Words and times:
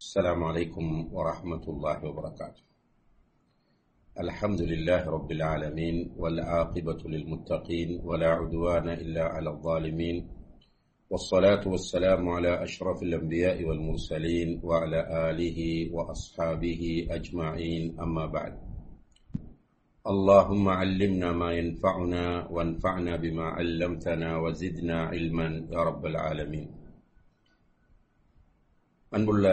السلام 0.00 0.44
عليكم 0.44 1.12
ورحمة 1.12 1.64
الله 1.68 1.98
وبركاته. 2.08 2.62
الحمد 4.20 4.60
لله 4.60 5.04
رب 5.04 5.30
العالمين 5.32 6.16
والعاقبة 6.16 7.00
للمتقين 7.04 8.00
ولا 8.04 8.28
عدوان 8.40 8.88
إلا 8.88 9.24
على 9.24 9.50
الظالمين 9.50 10.16
والصلاة 11.10 11.68
والسلام 11.68 12.28
على 12.28 12.64
أشرف 12.64 13.02
الأنبياء 13.02 13.64
والمرسلين 13.64 14.60
وعلى 14.64 15.00
آله 15.30 15.58
وأصحابه 15.92 17.06
أجمعين 17.10 18.00
أما 18.00 18.26
بعد. 18.26 18.54
اللهم 20.06 20.68
علمنا 20.68 21.32
ما 21.32 21.52
ينفعنا 21.52 22.48
وانفعنا 22.48 23.16
بما 23.16 23.44
علمتنا 23.44 24.38
وزدنا 24.38 24.96
علما 25.12 25.68
يا 25.72 25.80
رب 25.84 26.06
العالمين. 26.06 26.79
அன்புள்ள 29.12 29.46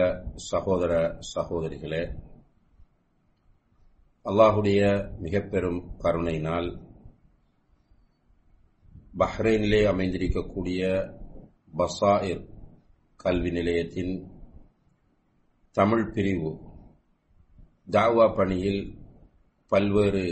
சகோதர 0.50 0.92
சகோதரிகளே 1.30 2.02
அல்லாஹுடைய 4.26 4.80
மிக 5.18 5.40
பெரும் 5.44 5.80
கருணையினால் 5.98 6.68
பஹ்ரைனிலே 9.14 9.80
அமைந்திருக்கக்கூடிய 9.86 10.82
பசாயிர் 11.74 12.44
கல்வி 13.20 13.50
நிலையத்தின் 13.50 14.14
தமிழ் 15.74 16.06
பிரிவு 16.10 16.52
தாவா 17.88 18.26
பணியில் 18.36 18.82
பல்வேறு 19.72 20.24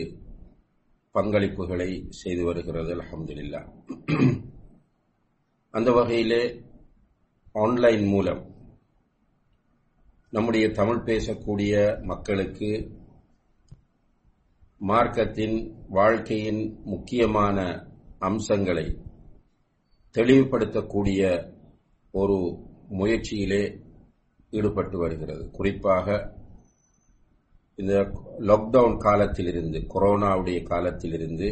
பங்களிப்புகளை 1.15 1.91
செய்து 2.17 2.45
வருகிறது 2.45 2.93
அலமதுல்லா 2.97 3.63
அந்த 5.75 5.91
வகையிலே 5.93 6.43
ஆன்லைன் 7.55 8.07
மூலம் 8.09 8.43
நம்முடைய 10.37 10.71
தமிழ் 10.71 11.03
பேசக்கூடிய 11.05 11.75
மக்களுக்கு 12.03 12.71
மார்க்கத்தின் 14.81 15.57
வாழ்க்கையின் 15.89 16.81
முக்கியமான 16.85 17.59
அம்சங்களை 18.19 18.85
தெளிவுபடுத்தக்கூடிய 20.15 21.23
ஒரு 22.15 22.37
முயற்சியிலே 22.89 23.63
ஈடுபட்டு 24.51 24.99
வருகிறது. 24.99 25.51
குறிப்பாக 25.51 26.07
இந்த 27.79 27.95
லாக்டவுன் 28.41 28.97
காலத்திலிருந்து 28.97 29.79
கொரோனாவுடைய 29.95 30.63
காலத்திலிருந்து 30.63 31.49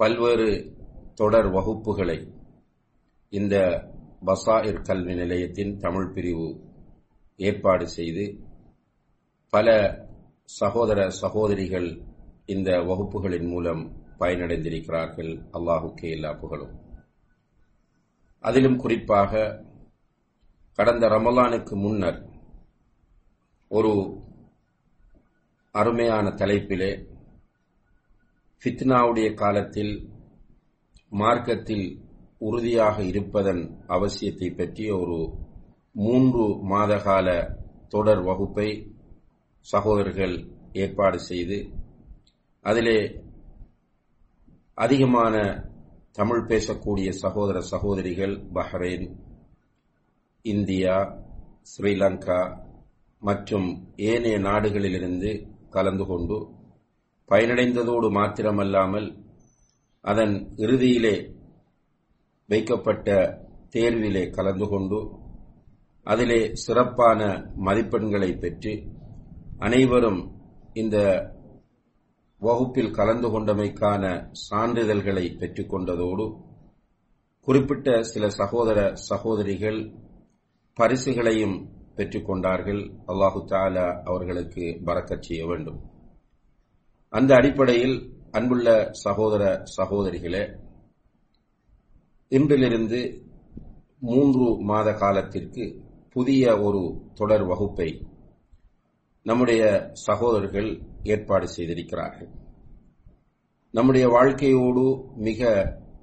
பல்வேறு 0.00 0.48
தொடர் 1.14 1.50
வகுப்புகளை 1.50 2.18
இந்த 3.32 3.54
பசாயிர் 4.26 4.82
கல்வி 4.82 5.14
நிலையத்தின் 5.14 5.78
தமிழ் 5.78 6.12
பிரிவு 6.12 6.48
ஏற்பாடு 7.40 7.88
செய்து 7.88 8.24
பல 9.52 9.68
சகோதர 10.44 11.10
சகோதரிகள் 11.10 11.88
இந்த 12.46 12.70
வகுப்புகளின் 12.82 13.48
மூலம் 13.48 13.82
பயனடைந்திருக்கிறார்கள். 14.18 15.32
அல்லாஹுக்கே 15.52 16.10
எல்லா 16.10 16.32
புகழும். 16.32 16.74
அதிலும் 18.44 18.76
குறிப்பாக 18.76 19.64
கடந்த 20.78 21.08
ரமலானுக்கு 21.08 21.74
முன்னர் 21.74 22.20
ஒரு 23.68 23.92
அருமையான 25.74 26.28
தலைப்பிலே 26.28 26.92
ஃபித்னாவுடைய 28.62 29.28
காலத்தில் 29.34 29.94
மார்க்கத்தில் 31.12 31.86
உறுதியாக 32.38 33.02
இருப்பதன் 33.02 33.62
அவசியத்தை 33.88 34.48
பற்றிய 34.56 34.90
ஒரு 34.96 35.18
மூன்று 35.94 36.44
மாதகால 36.68 37.28
தொடர் 37.88 38.22
வகுப்பை 38.22 38.68
சகோதரர்கள் 39.66 40.36
ஏற்பாடு 40.74 41.18
செய்து 41.22 41.58
அதிலே 42.64 42.98
அதிகமான 44.78 45.34
தமிழ் 46.12 46.46
பேசக்கூடிய 46.46 47.08
சகோதர 47.20 47.58
சகோதரிகள் 47.70 48.34
பஹ்ரைன் 48.54 49.06
இந்தியா 50.44 50.94
ஸ்ரீலங்கா 51.64 52.40
மற்றும் 53.22 53.68
ஏனைய 54.04 54.36
நாடுகளிலிருந்து 54.38 55.30
கலந்து 55.70 56.04
கொண்டு 56.04 56.38
பயனடைந்ததோடு 57.28 58.08
மாத்திரமல்லாமல் 58.10 59.08
அதன் 60.04 60.34
இறுதியிலே 60.56 61.16
வைக்கப்பட்ட 62.48 63.08
தேர்விலே 63.74 64.24
கலந்து 64.30 64.66
கொண்டு 64.68 64.98
அதிலே 66.10 66.38
சிறப்பான 66.54 67.20
மதிப்பெண்களை 67.64 68.38
பெற்று 68.38 68.72
அனைவரும் 69.58 70.20
இந்த 70.74 70.96
வகுப்பில் 72.42 72.90
கலந்து 72.90 73.28
கொண்டமைக்கான 73.28 74.04
சான்றிதழ்களை 74.48 75.24
பெற்றுக்கொண்டதோடு 75.40 76.26
குறிப்பிட்ட 77.46 78.02
சில 78.02 78.28
சகோதர 78.30 78.78
சகோதரிகள் 79.10 79.80
பரிசுகளையும் 80.76 81.56
பெற்றுக்கொண்டார்கள் 81.96 82.80
அல்லாஹு 83.06 83.40
தாலா 83.48 83.86
அவர்களுக்கு 84.04 84.64
பறக்கச் 84.84 85.22
செய்ய 85.22 85.46
வேண்டும். 85.46 85.78
அந்த 87.12 87.34
அடிப்படையில் 87.34 87.96
அன்புள்ள 88.30 88.68
சகோதர 89.04 89.42
சகோதரிகளே 89.78 90.42
இன்றிலிருந்து 92.32 93.00
மூன்று 94.00 94.46
மாத 94.60 94.88
காலத்திற்கு 94.92 95.64
புதிய 96.12 96.60
ஒரு 96.60 97.00
தொடர் 97.14 97.44
வகுப்பை 97.44 98.06
நம்முடைய 99.22 99.90
சகோதரர்கள் 99.92 100.82
ஏற்பாடு 101.02 101.48
செய்திருக்கிறார்கள். 101.48 102.28
நம்முடைய 103.70 104.08
வாழ்க்கையோடு 104.08 105.04
மிக 105.16 105.50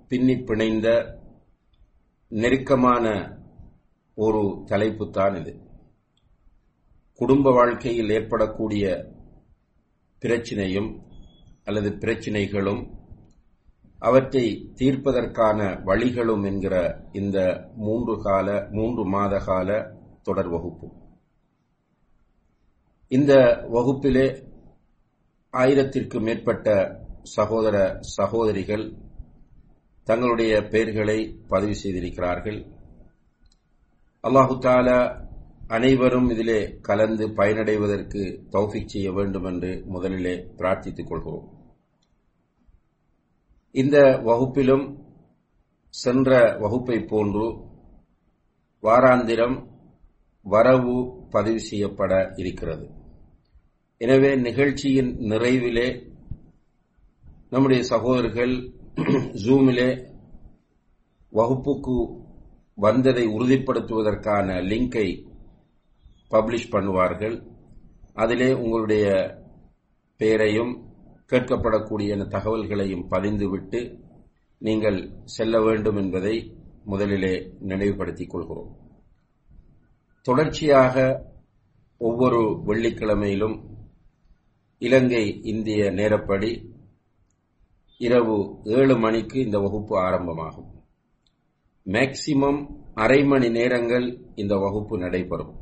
பின்னி 0.08 0.34
பிணைந்த 0.34 1.18
நெருக்கமான 2.28 3.06
ஒரு 4.16 4.64
தலைப்புத்தான் 4.66 5.40
இது. 5.40 5.54
குடும்ப 7.16 7.52
வாழ்க்கையில் 7.52 8.10
ஏற்படக்கூடிய 8.10 9.14
பிரச்சினையும் 10.22 11.02
அல்லது 11.64 11.90
பிரச்சினைகளும் 11.90 12.96
அவற்றை 14.00 14.72
தீர்ப்பதற்கான 14.76 15.84
வழிகளும் 15.84 16.44
என்கிற 16.44 17.04
இந்த 17.12 17.38
மூன்று 17.76 18.22
கால 18.22 18.68
மூன்று 18.72 19.06
மாத 19.06 19.38
கால 19.38 19.97
தொடர் 20.28 20.50
வகுப்பு. 20.54 20.88
இந்த 23.12 23.34
வகுப்பிலே 23.74 24.28
ஆயிரத்திற்கு 25.54 26.18
மேற்பட்ட 26.22 26.68
சகோதர 27.36 27.76
சகோதரிகள் 28.16 28.86
தங்களுடைய 30.08 30.54
பெயர்களை 30.74 31.20
பதிவு 31.48 31.76
செய்திருக்கிறார்கள். 31.76 32.60
அல்லாஹு 34.24 34.56
தாலா 34.66 35.00
அனைவரும் 35.76 36.28
இதிலே 36.30 36.60
கலந்து 36.88 37.26
பயனடைவதற்கு 37.40 38.22
தௌஃபிக் 38.52 38.92
செய்ய 38.94 39.08
வேண்டும் 39.12 39.44
என்று 39.44 39.72
முதலிலே 39.86 40.36
பிரார்த்தித்துக் 40.58 41.10
கொள்கிறோம். 41.10 41.48
இந்த 43.76 43.98
வகுப்பிலும் 44.28 44.86
சென்ற 45.94 46.32
வகுப்பை 46.60 46.98
போன்று 47.12 47.48
வாராந்திரம் 48.84 49.58
வரவு 50.54 50.96
பதிவு 51.30 51.60
செய்யப்பட 51.60 52.34
இருக்கிறது. 52.36 52.86
எனவே 53.98 54.36
நிகழ்ச்சியின் 54.36 55.12
நிறைவிலே 55.32 55.88
நம்முடைய 57.50 57.84
சகோதரர்கள் 57.84 58.56
ஜூமிலே 59.46 59.90
வகுப்புக்கு 61.30 61.98
வந்ததை 62.74 63.28
உறுதிப்படுத்துவதற்கான 63.28 64.58
லிங்கை 64.72 65.08
பப்ளிஷ் 66.32 66.72
பண்ணுவார்கள். 66.72 67.38
அதிலே 68.14 68.50
உங்களுடைய 68.54 69.06
பெயரையும் 70.18 70.74
கேட்கப்படக்கூடிய 71.32 72.18
தகவல்களையும் 72.36 73.08
பதிந்துவிட்டு 73.12 73.80
நீங்கள் 74.62 75.00
செல்ல 75.24 75.62
வேண்டும் 75.62 75.98
என்பதை 75.98 76.36
முதலிலே 76.84 77.34
நினைவுபடுத்திக் 77.60 78.30
கொள்கிறோம். 78.30 78.72
தொடர்ச்சியாக 80.22 81.26
ஒவ்வொரு 81.98 82.42
வெள்ளிக்கிழமையிலும் 82.68 83.58
இலங்கை 84.78 85.42
இந்திய 85.44 85.92
நேரப்படி 85.92 86.76
இரவு 87.98 88.62
ஏழு 88.64 88.98
மணிக்கு 88.98 89.40
இந்த 89.40 89.60
வகுப்பு 89.60 90.00
ஆரம்பமாகும். 90.00 90.68
மேக்சிமம் 91.86 92.60
அரை 92.94 93.24
மணி 93.24 93.50
நேரங்கள் 93.50 94.36
இந்த 94.36 94.58
வகுப்பு 94.58 94.98
நடைபெறும். 94.98 95.54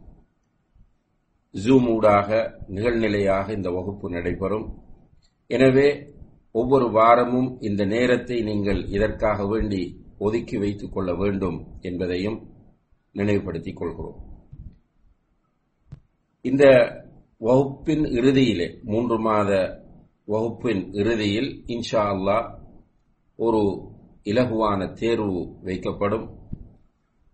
ஜூம் 1.53 1.87
ஊடாக 1.95 2.29
நிகழ்நிலையாக 2.69 3.49
இந்த 3.49 3.71
வகுப்பு 3.71 4.09
நடைபெறும். 4.09 4.67
எனவே 5.47 5.87
ஒவ்வொரு 6.51 6.91
வாரமும் 6.91 7.61
இந்த 7.61 7.85
நேரத்தை 7.85 8.43
நீங்கள் 8.43 8.87
இதற்காக 8.87 9.47
வேண்டி 9.47 9.81
ஒதுக்கி 10.17 10.57
வைத்துக் 10.57 10.93
கொள்ள 10.93 11.13
வேண்டும் 11.13 11.79
என்பதையும் 11.81 12.37
நினைவுபடுத்திக் 13.11 13.75
கொள்கிறோம். 13.75 14.24
இந்த 16.45 16.63
வகுப்பின் 17.41 18.05
இறுதியிலே 18.09 18.67
மூன்று 18.83 19.17
மாத 19.19 19.51
வகுப்பின் 20.27 20.93
இறுதியில் 20.93 21.63
இன்ஷா 21.67 22.03
அல்லாஹ் 22.13 22.47
ஒரு 23.39 23.61
இலகுவான 24.23 24.93
தேர்வு 24.93 25.39
வைக்கப்படும். 25.63 26.27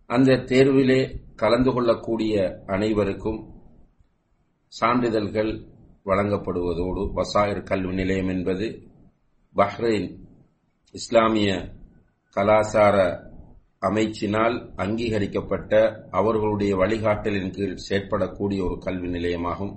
அந்த 0.10 0.32
தேர்விலே 0.52 1.02
கலந்து 1.36 1.72
கொள்ளக்கூடிய 1.72 2.34
அனைவருக்கும் 2.66 3.40
சான்றிதழ்கள் 4.74 5.52
வழங்கப்படுவதோடு 6.06 7.02
பசாயர் 7.16 7.64
கல்வி 7.64 7.94
நிலையம் 7.94 8.28
என்பது 8.28 8.68
பஹ்ரைன் 9.56 10.08
இஸ்லாமிய 10.96 11.52
கலாசார 12.36 12.96
அமைச்சினால் 13.82 14.56
அங்கீகரிக்கப்பட்ட 14.76 15.72
அவர்களுடைய 16.12 16.76
வழிகாட்டலின் 16.76 17.54
கீழ் 17.56 17.82
செயற்படக்கூடிய 17.90 18.60
ஒரு 18.68 18.78
கல்வி 18.78 19.08
நிலையமாகும். 19.08 19.74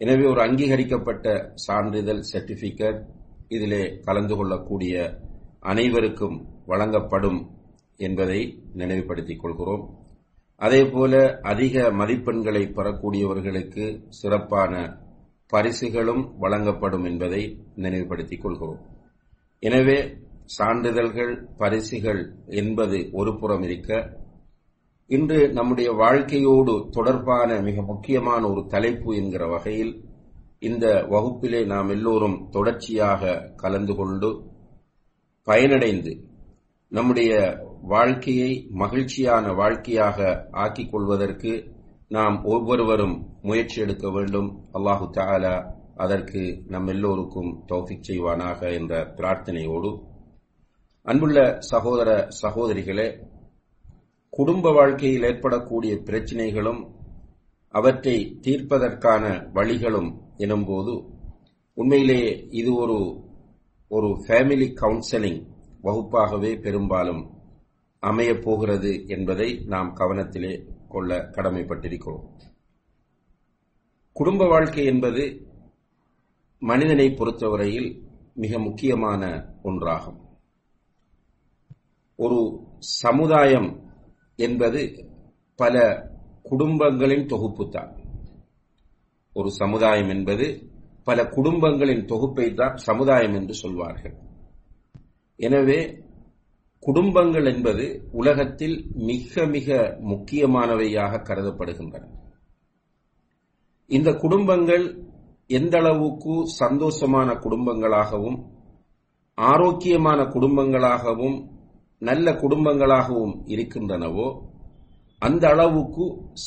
எனவே 0.00 0.24
ஒரு 0.24 0.40
அங்கீகரிக்கப்பட்ட 0.40 1.26
சான்றிதழ் 1.66 2.22
சர்டிபிகேட் 2.32 3.00
இதிலே 3.48 3.82
கலந்து 4.04 4.36
கொள்ளக்கூடிய 4.36 4.94
அனைவருக்கும் 5.60 6.36
வழங்கப்படும் 6.66 7.40
என்பதை 7.96 8.40
நினைவுபடுத்திக் 8.72 9.42
கொள்கிறோம். 9.42 9.84
அதேபோல 10.60 11.40
அதிக 11.42 11.84
மதிப்பெண்களை 12.00 12.64
பெறக்கூடியவர்களுக்கு 12.76 13.84
சிறப்பான 14.08 14.72
பரிசுகளும் 15.52 16.22
வழங்கப்படும் 16.38 17.04
என்பதை 17.04 17.42
நினைவுபடுத்திக் 17.74 18.42
கொள்கிறோம். 18.42 18.82
எனவே 19.62 19.98
சான்றிதழ்கள் 20.56 21.32
பரிசுகள் 21.58 22.22
என்பது 22.46 22.98
ஒரு 23.12 23.38
புறம் 23.38 23.62
இருக்க 23.62 23.90
இன்று 25.10 25.38
நம்முடைய 25.52 25.92
வாழ்க்கையோடு 25.92 26.74
தொடர்பான 26.90 27.60
மிக 27.60 27.82
முக்கியமான 27.82 28.42
ஒரு 28.50 28.62
தலைப்பு 28.66 29.14
என்கிற 29.14 29.46
வகையில் 29.46 29.92
இந்த 30.58 30.86
வகுப்பிலே 31.10 31.60
நாம் 31.66 31.88
எல்லோரும் 31.88 32.36
தொடர்ச்சியாக 32.50 33.52
கலந்து 33.56 33.94
கொண்டு 33.94 34.30
பயனடைந்து 35.46 36.12
நம்முடைய 36.92 37.32
வாழ்க்கையை 37.82 38.50
மகிழ்ச்சியான 38.70 39.52
வாழ்க்கையாக 39.52 40.48
ஆக்கிக் 40.50 40.92
கொள்வதற்கு 40.92 41.52
நாம் 42.08 42.36
ஒவ்வொருவரும் 42.44 43.16
முயற்சி 43.42 43.80
எடுக்க 43.80 44.10
வேண்டும். 44.10 44.48
அல்லாஹு 44.72 45.06
தாலா 45.14 45.54
அதற்கு 45.96 46.42
நம் 46.68 46.86
எல்லோருக்கும் 46.86 47.50
தௌஃபிக் 47.68 48.06
செய்வானாக 48.08 48.60
என்ற 48.72 49.14
பிரார்த்தனையோடு 49.16 49.90
அன்புள்ள 51.04 51.56
சகோதர 51.60 52.28
சகோதரிகளே 52.42 53.28
குடும்ப 54.30 54.72
வாழ்க்கையில் 54.72 55.22
ஏற்படக்கூடிய 55.22 55.94
பிரச்சினைகளும் 55.94 56.92
அவற்றை 57.68 58.38
தீர்ப்பதற்கான 58.40 59.52
வழிகளும் 59.52 60.20
எனும்போது 60.36 61.12
உண்மையிலேயே 61.74 62.46
இது 62.50 62.74
ஒரு 62.74 63.24
ஒரு 63.88 64.06
ஃபேமிலி 64.06 64.68
கவுன்சிலிங் 64.80 65.46
வகுப்பாகவே 65.82 66.60
பெரும்பாலும் 66.60 67.30
அமையப் 68.00 68.42
போகிறது 68.42 69.06
என்பதை 69.06 69.64
நாம் 69.66 69.96
கவனத்திலே 69.96 70.68
கொள்ள 70.88 71.30
கடமைப்பட்டிருக்கிறோம். 71.36 72.24
குடும்ப 74.12 74.46
வாழ்க்கை 74.46 74.84
என்பது 74.84 75.46
மனிதனை 76.58 77.10
பொறுத்தவரையில் 77.10 78.02
மிக 78.34 78.58
முக்கியமான 78.58 79.48
ஒன்றாகும். 79.64 80.30
ஒரு 82.24 82.38
சமுதாயம் 83.00 83.70
என்பது 84.38 84.80
பல 85.58 85.76
குடும்பங்களின் 86.50 87.26
தொகுப்பு 87.32 87.64
தான் 87.68 87.92
ஒரு 89.36 89.50
சமுதாயம் 89.60 90.10
என்பது 90.14 90.46
பல 91.06 91.18
குடும்பங்களின் 91.36 92.02
தொகுப்பை 92.10 92.46
தான் 92.54 92.74
சமுதாயம் 92.88 93.34
என்று 93.38 93.54
சொல்வார்கள். 93.62 94.14
எனவே 95.38 95.78
குடும்பங்கள் 96.82 97.46
என்பது 97.52 97.84
உலகத்தில் 98.20 98.76
மிக 99.10 99.46
மிக 99.54 99.68
முக்கியமானவையாக 100.10 101.22
கருதப்படுகின்றன. 101.28 102.04
இந்த 103.90 104.10
குடும்பங்கள் 104.24 104.84
எந்த 105.50 105.76
அளவுக்கு 105.80 106.34
சந்தோஷமான 106.62 107.28
குடும்பங்களாகவும் 107.44 108.38
ஆரோக்கியமான 109.38 110.20
குடும்பங்களாகவும் 110.34 111.38
நல்ல 112.08 112.32
குடும்பங்களாகவும் 112.32 113.34
இருக்கின்றனவோ 113.52 114.26
அந்த 115.22 115.44
அளவுக்கு 115.48 116.04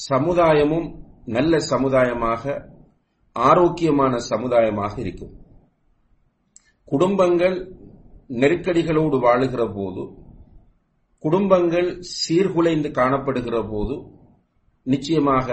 சமுதாயமும் 0.09 0.87
நல்ல 1.35 1.57
சமுதாயமாக 1.71 2.43
ஆரோக்கியமான 3.35 4.13
சமுதாயமாக 4.31 4.93
இருக்கும். 4.99 5.33
குடும்பங்கள் 6.87 7.57
நெருக்கடிகளோடு 8.41 9.17
வாழுகிற 9.25 9.63
போது 9.77 10.03
குடும்பங்கள் 11.23 11.89
சீர்குலைந்து 12.15 12.89
காணப்படுகிற 12.91 13.57
போது 13.71 13.95
நிச்சயமாக 14.85 15.49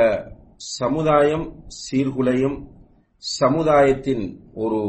சமுதாயம் 0.78 1.46
சீர்குலையும் 1.82 2.58
சமுதாயத்தின் 3.22 4.24
ஒரு 4.54 4.80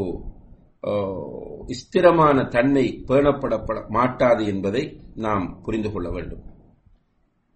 ஸ்திரமான 1.66 2.48
தன்மை 2.48 3.04
பேணப்படப்பட 3.08 3.88
மாட்டாது 3.88 4.46
என்பதை 4.46 5.00
நாம் 5.14 5.60
புரிந்து 5.62 5.92
கொள்ள 5.92 6.10
வேண்டும். 6.10 6.42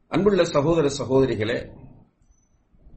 அன்புள்ள 0.09 0.45
சகோதர 0.45 0.91
சகோதரிகளே 0.99 1.73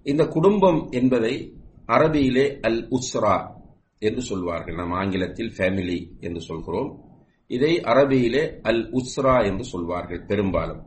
இந்த 0.03 0.27
குடும்பம் 0.27 0.89
என்பதை 0.91 1.59
அரபியிலே 1.87 2.59
அல் 2.59 2.87
உஸ்ரா 2.87 3.55
என்று 3.99 4.21
சொல்வார்கள். 4.21 4.75
நாம் 4.75 4.91
ஆங்கிலத்தில் 4.91 5.53
ஃபேமிலி 5.57 6.19
என்று 6.19 6.41
சொல்கிறோம். 6.41 7.05
இதை 7.47 7.79
அரபியிலே 7.79 8.59
அல் 8.61 8.91
உஸ்ரா 8.91 9.45
என்று 9.45 9.63
சொல்வார்கள் 9.63 10.25
பெரும்பாலும். 10.25 10.83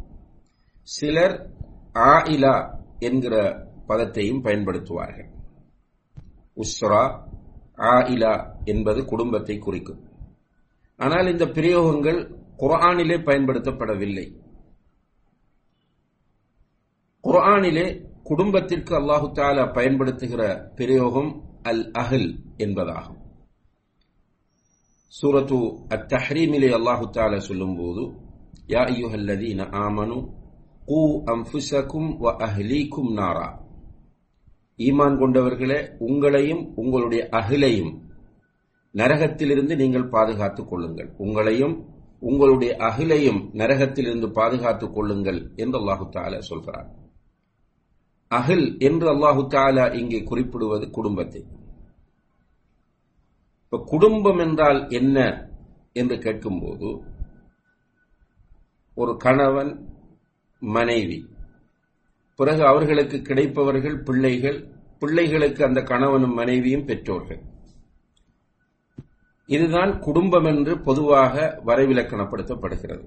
சிலர் 0.82 1.50
ஆயிலா 1.94 2.78
என்கிற 2.98 3.66
பதத்தையும் 3.88 4.42
பயன்படுத்துவார்கள். 4.42 5.28
உஸ்ரா 6.56 7.32
ஆயிலா 7.78 8.64
என்பது 8.64 9.04
குடும்பத்தை 9.04 9.58
குறிக்கும். 9.58 10.02
ஆனால் 10.96 11.26
இந்த 11.26 11.44
பிரயோகங்கள் 11.44 12.20
குர்ஆனிலே 12.58 13.16
பயன்படுத்தப்படவில்லை. 13.28 14.26
குர்ஆனிலே 17.24 17.86
குடும்பத்திற்கு 18.24 18.94
அல்லாஹு 18.98 19.26
தாலா 19.32 19.72
பயன்படுத்துகிற 19.72 20.70
பிரயோகம் 20.74 21.30
அல் 21.62 21.90
அஹில் 21.92 22.30
என்பதாகும். 22.56 23.20
சூரத்து 25.14 25.58
அத் 25.88 26.08
தஹ்ரீமிலே 26.12 26.70
அல்லாஹு 26.78 27.10
தாலா 27.10 27.38
சொல்லும்போது 27.38 28.04
யா 28.68 28.82
ஐயுஹல்லதீன 28.94 29.66
ஆமனு 29.84 30.18
கூ 30.86 31.00
அம்புசக்கும் 31.34 32.10
வ 32.24 32.36
அஹ்லீக்கும் 32.46 33.12
நாரா. 33.12 33.63
ஈமான் 34.78 35.16
கொண்டவர்களே 35.18 35.78
உங்களையும் 35.98 36.62
உங்களுடைய 36.74 37.22
அகிலையும் 37.32 37.92
நரகத்திலிருந்து 38.94 39.74
நீங்கள் 39.76 40.08
பாதுகாத்துக் 40.08 40.70
கொள்ளுங்கள். 40.70 41.10
உங்களையும் 41.18 41.74
உங்களுடைய 42.22 42.72
அகிலையும் 42.88 43.40
நரகத்திலிருந்து 43.52 44.28
பாதுகாத்துக் 44.32 44.94
கொள்ளுங்கள் 44.94 45.40
என்று 45.56 45.78
அல்லாஹு 45.80 46.04
தாலா 46.16 46.38
சொல்கிறார் 46.50 46.88
அகில் 48.30 48.66
என்று 48.78 49.06
அல்லாஹு 49.14 49.42
தாலா 49.54 49.84
இங்கே 49.94 50.20
குறிப்பிடுவது 50.22 50.86
குடும்பத்தை. 50.90 51.42
இப்ப 53.64 53.82
குடும்பம் 53.92 54.38
என்றால் 54.38 54.80
என்ன 54.90 55.18
என்று 55.92 56.16
கேட்கும்போது 56.18 56.88
ஒரு 58.96 59.12
கணவன் 59.16 59.72
மனைவி 60.62 61.18
பிறகு 62.36 62.66
அவர்களுக்கு 62.66 63.16
கிடைப்பவர்கள் 63.16 64.04
பிள்ளைகள் 64.04 64.58
பிள்ளைகளுக்கு 64.98 65.64
அந்த 65.64 65.80
கணவனும் 65.82 66.34
மனைவியும் 66.34 66.84
பெற்றோர்கள். 66.84 67.40
இதுதான் 69.46 69.98
குடும்பம் 69.98 70.44
என்று 70.44 70.80
பொதுவாக 70.80 71.62
வரைவிலக்கணப்படுத்தப்படுகிறது. 71.66 73.04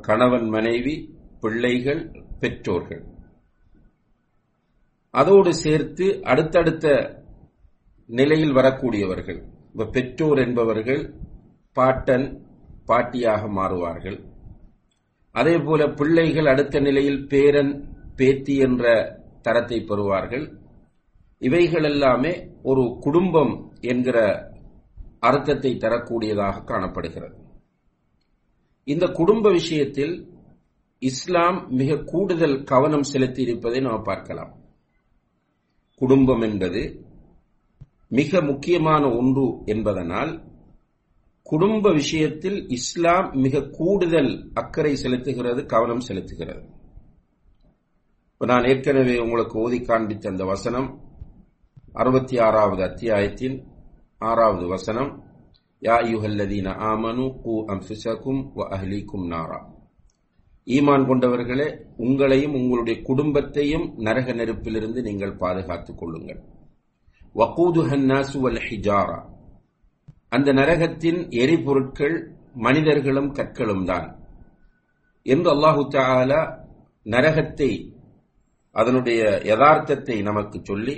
கணவன் 0.00 0.48
மனைவி 0.48 0.94
பிள்ளைகள் 1.40 2.02
பெற்றோர்கள். 2.40 3.02
அதோடு 5.10 5.54
சேர்த்து 5.54 6.06
அடுத்தடுத்த 6.22 6.86
நிலையில் 8.06 8.54
வரக்கூடியவர்கள் 8.54 9.40
இப்ப 9.72 9.84
பெற்றோர் 9.84 10.38
என்பவர்கள் 10.38 11.02
பாட்டன் 11.72 12.26
பாட்டியாக 12.86 13.42
மாறுவார்கள். 13.48 14.18
அதே 15.30 15.58
போல 15.58 15.88
பிள்ளைகள் 15.88 16.46
அடுத்த 16.46 16.80
நிலையில் 16.80 17.26
பேரன் 17.26 17.91
பேத்தி 18.16 18.56
என்ற 18.56 18.84
தரத்தை 19.42 19.78
பெறுவார்கள். 19.80 20.44
இவைகள் 21.38 21.82
எல்லாமே 21.82 22.32
ஒரு 22.62 22.96
குடும்பம் 23.00 23.54
என்கிற 23.80 24.18
அர்த்தத்தை 25.18 25.72
தரக்கூடியதாக 25.76 26.64
காணப்படுகிறது. 26.64 27.36
இந்த 28.84 29.06
குடும்ப 29.06 29.50
விஷயத்தில் 29.50 30.14
இஸ்லாம் 30.98 31.58
மிக 31.70 31.96
கூடுதல் 31.96 32.64
கவனம் 32.64 33.02
செலுத்தி 33.02 33.42
இருப்பதை 33.42 33.80
நாம் 33.80 34.02
பார்க்கலாம். 34.02 34.52
குடும்பம் 36.00 36.40
என்பது 36.40 36.82
மிக 38.08 38.40
முக்கியமான 38.40 39.02
ஒன்று 39.10 39.46
என்பதனால் 39.64 40.32
குடும்ப 41.42 41.92
விஷயத்தில் 41.92 42.58
இஸ்லாம் 42.68 43.28
மிக 43.34 43.64
கூடுதல் 43.70 44.32
அக்கறை 44.54 44.92
செலுத்துகிறது 45.02 45.66
கவனம் 45.66 46.04
செலுத்துகிறது. 46.08 46.62
நான் 48.50 48.64
ஏற்கனவே 48.64 49.18
உங்களுக்கு 49.18 49.58
ஓதி 49.58 49.78
காண்பித்த 49.80 50.28
அந்த 50.28 50.44
வசனம் 50.44 50.88
அறுபத்தி 51.92 52.38
ஆறாவது 52.38 52.82
அத்தியாயத்தின் 52.82 53.56
ஆறாவது 54.18 54.66
வசனம் 54.66 55.10
யா 55.82 55.96
யுஹல்லதீன 56.08 56.72
ஆமனு 56.80 57.26
கு 57.44 57.54
அம்சிசகும் 57.68 58.40
வ 58.56 58.66
அஹ்லீக்கும் 58.68 59.26
நாரா. 59.32 59.60
ஈமான் 60.66 61.06
கொண்டவர்களே 61.06 61.68
உங்களையும் 61.96 62.54
உங்களுடைய 62.54 63.02
குடும்பத்தையும் 63.02 63.94
நரக 63.96 64.32
நெருப்பிலிருந்து 64.32 65.02
நீங்கள் 65.02 65.36
பாதுகாத்துக் 65.36 65.98
கொள்ளுங்கள். 65.98 66.40
வகூதுஹன்னாசு 67.34 68.40
வல் 68.40 68.60
ஹிஜாரா. 68.68 69.20
அந்த 70.28 70.52
நரகத்தின் 70.52 71.28
எரிபொருட்கள் 71.30 72.16
மனிதர்களும் 72.54 73.32
கற்களும் 73.32 73.84
தான் 73.84 74.08
என்று 75.22 75.50
அல்லாஹு 75.50 75.88
தாலா 75.90 76.42
நரகத்தை 77.04 77.72
அதனுடைய 78.76 79.22
யதார்த்தத்தை 79.44 80.22
நமக்கு 80.22 80.60
சொல்லி 80.64 80.94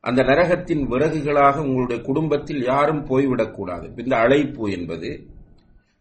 அந்த 0.00 0.22
நரகத்தின் 0.22 0.82
விறகுகளாக 0.92 1.56
உங்களுடைய 1.58 2.02
குடும்பத்தில் 2.02 2.62
யாரும் 2.64 3.02
போய்விடக்கூடாது 3.06 3.86
இந்த 4.02 4.16
அழைப்பு 4.16 4.70
என்பது 4.70 5.10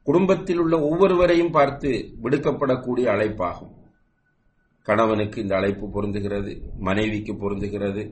குடும்பத்தில் 0.08 0.60
உள்ள 0.60 0.76
ஒவ்வொருவரையும் 0.82 1.52
பார்த்து 1.52 1.90
விடுக்கப்படக்கூடிய 2.24 3.06
அழைப்பாகும். 3.14 3.74
கணவனுக்கு 4.88 5.42
இந்த 5.42 5.56
அழைப்பு 5.56 5.86
பொருந்துகிறது 5.88 6.52
மனைவிக்கு 6.80 7.34
பொருந்துகிறது 7.34 8.04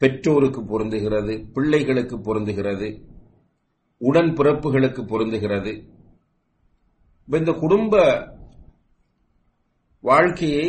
பெற்றோருக்கு 0.00 0.60
பொருந்துகிறது 0.62 1.34
பிள்ளைகளுக்கு 1.52 2.16
பொருந்துகிறது 2.16 2.88
உடன் 4.00 4.32
பிறப்புகளுக்கு 4.38 5.02
பொருந்துகிறது. 5.12 5.72
இந்த 7.28 7.52
குடும்ப 7.52 7.94
வாழ்க்கையை 10.04 10.66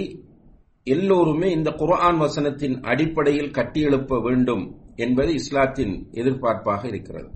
எல்லோருமே 0.87 1.51
இந்த 1.51 1.71
குர்ஆன் 1.71 2.19
வசனத்தின் 2.19 2.81
அடிப்படையில் 2.81 3.51
கட்டியெழுப்ப 3.51 4.21
வேண்டும் 4.21 4.75
என்பது 4.95 5.33
இஸ்லாத்தின் 5.33 6.07
எதிர்பார்ப்பாக 6.11 6.85
இருக்கிறது. 6.85 7.29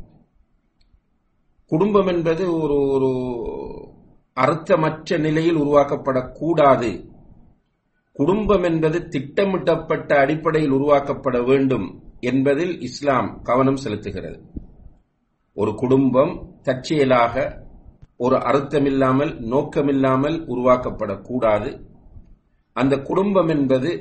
குடும்பம் 1.66 2.08
என்பது 2.08 2.62
ஒரு 2.62 2.88
ஒரு 2.88 3.12
அர்த்தமற்ற 4.34 5.18
நிலையில் 5.18 5.56
உருவாக்கப்படக்கூடாது. 5.56 7.10
குடும்பம் 8.14 8.64
என்பது 8.64 9.08
திட்டமிட்டப்பட்ட 9.08 10.20
அடிப்படையில் 10.20 10.72
உருவாக்கப்பட 10.72 11.46
வேண்டும் 11.46 12.04
என்பதில் 12.20 12.82
இஸ்லாம் 12.82 13.42
கவனம் 13.44 13.78
செலுத்துகிறது. 13.84 14.40
ஒரு 15.54 15.76
குடும்பம் 15.76 16.54
தற்செயலாக 16.62 17.66
ஒரு 18.18 18.36
அர்த்தமில்லாமல் 18.36 19.40
நோக்கமில்லாமல் 19.42 20.38
உருவாக்கப்படக்கூடாது. 20.48 21.89
அந்த 22.80 22.96
குடும்பம் 23.00 23.48
என்பது 23.48 23.92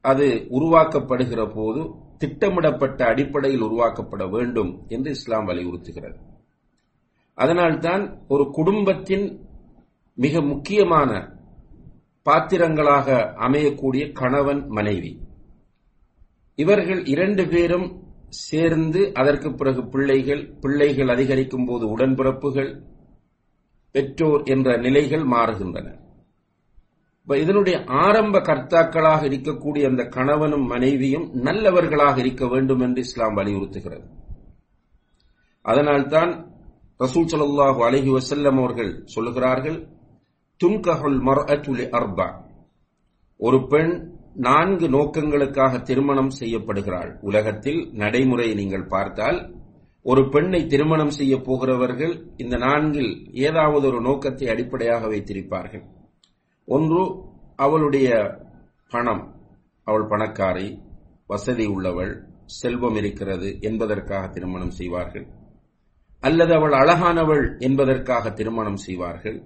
அது 0.00 0.26
உருவாக்கப்படுகிற 0.50 1.42
போது 1.54 1.80
திட்டமிடப்பட்ட 2.18 3.00
அடிப்படையில் 3.06 3.62
உருவாக்கப்பட 3.62 4.24
வேண்டும் 4.30 4.72
என்று 4.88 5.10
இஸ்லாம் 5.10 5.48
வலியுறுத்துகிறது. 5.48 6.18
அதனால்தான் 7.34 8.04
ஒரு 8.28 8.44
குடும்பத்தின் 8.50 9.26
மிக 10.14 10.40
முக்கியமான 10.42 11.10
பாத்திரங்களாக 12.26 13.34
அமையக்கூடிய 13.38 14.04
கணவன் 14.12 14.62
மனைவி. 14.68 15.12
இவர்கள் 16.54 17.02
இரண்டு 17.04 17.42
பேரும் 17.48 17.88
சேர்ந்து 18.28 19.00
அதற்கு 19.14 19.48
பிறகு 19.54 19.82
பிள்ளைகள் 19.88 20.42
பிள்ளைகள் 20.60 21.08
அதிகரிக்கும் 21.08 21.66
போது 21.66 21.84
உடன்பிறப்புகள் 21.96 22.72
பெற்றோர் 23.92 24.42
என்ற 24.44 24.76
நிலைகள் 24.76 25.24
மாறுகின்றன. 25.26 25.88
இதனுடைய 27.34 27.84
ஆரம்ப 27.84 28.38
கர்த்தாக்களாக 28.38 29.20
இருக்கக்கூடிய 29.28 29.86
அந்த 29.86 30.04
கணவனும் 30.04 30.66
மனைவியும் 30.66 31.30
நல்லவர்களாக 31.32 32.18
இருக்க 32.18 32.46
வேண்டும் 32.46 32.80
என்று 32.80 33.00
இஸ்லாம் 33.00 33.36
வலியுறுத்துகிறது. 33.36 34.06
அதனால்தான் 35.62 36.48
ரசூல் 36.98 37.30
சல்லாஹூ 37.32 37.80
அலஹி 37.84 38.10
வசல்லம் 38.10 38.58
அவர்கள் 38.58 39.04
சொல்லுகிறார்கள் 39.14 39.88
துன்கஹுல் 40.64 41.18
மர்அத்துலி 41.28 41.86
அர்பா. 41.98 42.28
ஒரு 43.36 43.66
பெண் 43.66 44.14
நான்கு 44.34 44.88
நோக்கங்களுக்காக 44.88 45.82
திருமணம் 45.82 46.30
செய்யப்படுகிறாள். 46.40 47.18
உலகத்தில் 47.20 47.90
நடைமுறையை 47.92 48.54
நீங்கள் 48.54 48.86
பார்த்தால் 48.86 49.54
ஒரு 50.02 50.28
பெண்ணை 50.28 50.66
திருமணம் 50.66 51.10
செய்ய 51.10 51.36
போகிறவர்கள் 51.36 52.26
இந்த 52.36 52.56
நான்கில் 52.56 53.30
ஏதாவது 53.32 53.86
ஒரு 53.86 54.00
நோக்கத்தை 54.00 54.48
அடிப்படையாக 54.48 55.06
வைத்திருப்பார்கள். 55.06 55.94
ஒன்று 56.66 57.22
அவளுடைய 57.56 58.08
பணம் 58.90 59.34
அவள் 59.84 60.08
பணக்காரி 60.08 60.82
வசதி 61.26 61.66
உள்ளவள் 61.66 62.26
செல்வம் 62.44 62.94
இருக்கிறது 62.94 63.60
என்பதற்காக 63.60 64.28
திருமணம் 64.28 64.70
செய்வார்கள். 64.70 65.26
அல்லது 66.20 66.54
அவள் 66.54 66.72
அழகானவள் 66.72 67.58
என்பதற்காக 67.58 68.30
திருமணம் 68.30 68.76
செய்வார்கள். 68.76 69.42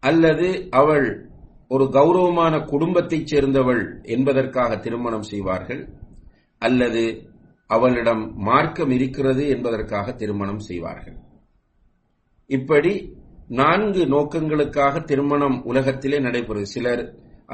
அல்லது 0.00 0.66
அவள் 0.70 1.30
ஒரு 1.68 1.88
கௌரவமான 1.90 2.60
குடும்பத்தைச் 2.60 3.26
சேர்ந்தவள் 3.26 4.02
என்பதற்காக 4.02 4.76
திருமணம் 4.76 5.22
செய்வார்கள். 5.22 5.88
அல்லது 6.58 7.30
அவளிடம் 7.66 8.34
மார்க்கம் 8.36 8.90
இருக்கிறது 8.90 9.48
என்பதற்காக 9.48 10.12
திருமணம் 10.12 10.58
செய்வார்கள். 10.58 11.16
இப்படி 12.46 13.16
நான்கு 13.50 14.02
நோக்கங்களுக்காக 14.14 15.04
திருமணம் 15.04 15.56
உலகத்திலே 15.70 16.18
நடைபெறும். 16.18 16.70
சிலர் 16.74 17.02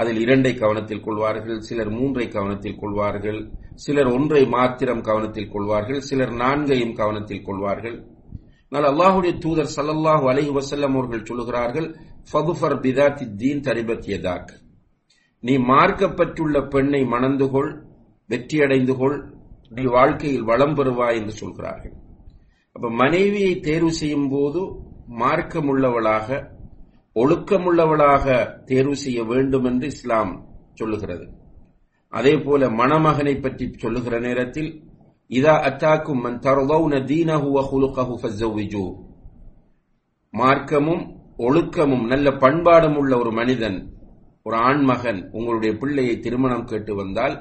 அதில் 0.00 0.20
இரண்டை 0.25 0.52
கவனத்தில் 0.58 1.02
கொள்வார்கள் 1.06 1.58
சிலர் 1.61 1.90
மூன்றை 1.90 2.26
கவனத்தில் 2.28 2.78
கொள்வார்கள் 2.82 3.40
சிலர் 3.75 4.11
ஒன்றை 4.16 4.42
மாத்திரம் 4.54 5.02
கவனத்தில் 5.08 5.50
கொள்வார்கள் 5.54 6.00
சிலர் 6.00 6.32
நான்கையும் 6.42 6.94
கவனத்தில் 7.00 7.44
கொள்வார்கள். 7.49 7.96
ஆனால் 8.68 8.87
அல்லாஹுடைய 8.90 9.32
தூதர் 9.44 9.72
சல்லல்லாஹு 9.76 10.25
அலஹி 10.32 10.52
வசல்லம் 10.58 10.94
அவர்கள் 10.99 11.26
சொல்லுகிறார்கள் 11.30 11.88
ஃபகுஃபர் 12.30 12.76
பிதாத்தி 12.84 13.25
தீன் 13.40 13.64
தரிபத் 13.66 14.52
நீ 15.42 15.54
மார்க்கப்பட்டுள்ள 15.70 16.56
பெண்ணை 16.75 17.02
மணந்து 17.14 17.46
கொள் 17.54 17.70
வெற்றியடைந்து 18.30 18.94
கொள் 19.00 19.18
நீ 19.68 19.84
வாழ்க்கையில் 19.96 20.49
வளம் 20.50 20.75
பெறுவாய் 20.78 21.18
என்று 21.20 21.34
சொல்கிறார்கள். 21.42 21.94
அப்ப 22.76 22.90
மனைவியை 23.02 23.54
தேர்வு 23.61 23.92
செய்யும் 24.00 24.28
போது 24.28 24.62
மார்க்கமுள்ளவளாக 25.21 26.28
ஒழுக்கமுள்ளவளாக 27.16 28.26
தேர்வு 28.64 28.97
செய்ய 28.97 29.21
வேண்டும் 29.31 29.66
என்று 29.71 29.87
இஸ்லாம் 29.87 30.33
சொல்லுகிறது. 30.75 31.25
அதே 32.12 32.35
போல 32.38 32.69
மணமகனை 32.71 33.35
பற்றி 33.40 33.66
சொல்லுகிற 33.83 34.14
நேரத்தில் 34.21 34.71
இதா 35.31 35.54
அத்தாக்கும் 35.69 36.23
மன் 36.25 36.38
தரதௌன 36.47 36.95
தீனஹு 37.11 37.49
வ 37.57 37.61
ஹுலுகஹு 37.71 38.14
ஃபஸவ்விஜூ 38.23 38.85
மார்க்கமும் 40.35 41.04
ஒழுக்கமும் 41.37 42.04
நல்ல 42.07 42.28
பண்பாடும் 42.42 42.97
உள்ள 42.97 43.12
ஒரு 43.19 43.33
மனிதன் 43.33 43.78
ஒரு 44.47 44.57
ஆண்மகன் 44.57 45.21
உங்களுடைய 45.33 45.73
பிள்ளையை 45.78 46.14
திருமணம் 46.21 46.64
கேட்டு 46.64 46.95
வந்தால் 46.95 47.35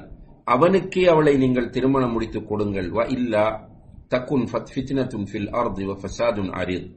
அவனுக்கே 0.44 1.04
அவளை 1.06 1.34
நீங்கள் 1.36 1.70
திருமணம் 1.70 2.12
முடித்துக் 2.12 2.48
கொடுங்கள். 2.48 2.88
வ 2.90 3.06
இல்லா 3.16 3.44
தக்குன் 4.14 4.46
ஃபித்னத்துன் 4.50 5.26
ஃபில் 5.30 5.50
அர்தி 5.60 5.84
வ 5.86 5.94
ஃபசாதுன் 6.02 6.50
அரித். 6.60 6.88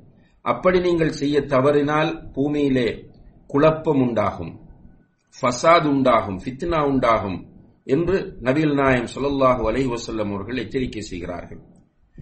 அப்படி 0.45 0.79
நீங்கள் 0.79 1.17
செய்ய 1.19 1.37
தவறினால் 1.45 2.11
பூமியிலே 2.33 2.87
குழப்பம் 3.47 4.01
உண்டாகும் 4.01 4.53
ஃபசாத் 5.37 5.87
உண்டாகும் 5.87 6.39
ஃபித்னா 6.43 6.79
உண்டாகும் 6.91 7.37
என்று 7.83 8.17
நபிகள் 8.41 8.73
நாயம் 8.73 9.09
சொல்லல்லாஹு 9.15 9.63
அலை 9.69 9.83
வசல்லம் 9.87 10.31
அவர்கள் 10.33 10.61
எச்சரிக்கை 10.63 11.01
செய்கிறார்கள். 11.01 11.61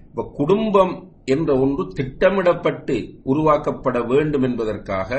இப்ப 0.08 0.25
குடும்பம் 0.34 0.94
என்ற 1.25 1.50
ஒன்று 1.60 1.84
திட்டமிடப்பட்டு 1.94 2.96
உருவாக்கப்பட 3.24 4.00
வேண்டும் 4.08 4.42
என்பதற்காக 4.42 5.10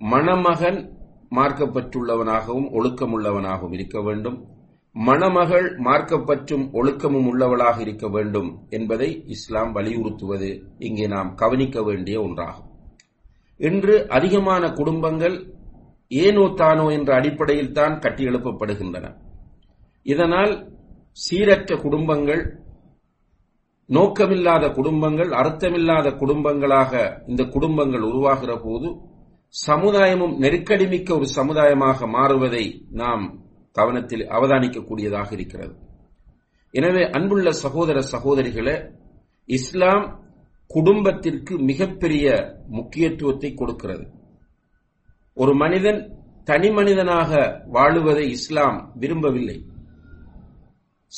மணமகன் 0.00 0.80
மார்க்கப்பட்டுள்ளவனாகவும் 1.36 2.68
ஒழுக்கமுள்ளவனாகவும் 2.72 3.72
இருக்க 3.72 3.98
வேண்டும். 4.02 4.38
மணமகள் 4.96 5.66
மார்க்கப்பற்றும் 5.86 6.64
ஒழுக்கமும் 6.72 7.26
உள்ளவளாக 7.30 7.76
இருக்க 7.80 8.06
வேண்டும் 8.08 8.48
என்பதை 8.70 9.08
இஸ்லாம் 9.26 9.72
வலியுறுத்துவது 9.72 10.50
இங்கே 10.78 11.06
நாம் 11.06 11.30
கவனிக்க 11.34 11.82
வேண்டிய 11.82 12.16
ஒன்றாகும். 12.22 12.68
இன்று 13.60 13.94
அதிகமான 14.08 14.64
குடும்பங்கள் 14.72 15.36
ஏனோ 16.10 16.44
தானோ 16.54 16.86
என்ற 16.90 17.10
அடிப்படையில் 17.14 17.72
தான் 17.72 17.94
கட்டியெழுப்பப்படுகின்றன. 17.98 19.06
இதனால் 20.06 20.52
சீரற்ற 21.16 21.72
குடும்பங்கள் 21.76 22.42
நோக்கமில்லாத 23.88 24.64
குடும்பங்கள் 24.70 25.30
அர்த்தமில்லாத 25.32 26.08
குடும்பங்களாக 26.22 26.92
இந்த 27.26 27.42
குடும்பங்கள் 27.54 28.04
உருவாகிற 28.10 28.52
போது 28.56 28.88
சமுதாயமும் 29.54 30.34
நெருக்கடி 30.38 30.86
மிக்க 30.86 31.10
ஒரு 31.14 31.26
சமுதாயமாக 31.38 32.06
மாறுவதை 32.06 32.64
நாம் 32.92 33.24
கவனத்தில் 33.76 34.24
அவதானிக்கக்கூடியதாக 34.26 35.32
இருக்கிறது. 35.32 35.74
எனவே 36.74 37.02
அன்புள்ள 37.10 37.50
சகோதர 37.52 37.98
சகோதரிகளே 38.12 38.76
இஸ்லாம் 39.48 40.06
குடும்பத்திற்கு 40.66 41.58
மிகப்பெரிய 41.58 42.26
முக்கியத்துவத்தை 42.68 43.54
கொடுக்கிறது. 43.54 44.04
ஒரு 45.36 45.54
மனிதன் 45.54 46.00
தனி 46.44 46.70
மனிதனாக 46.70 47.30
வாழுவதை 47.72 48.26
இஸ்லாம் 48.28 48.92
விரும்பவில்லை. 48.94 49.58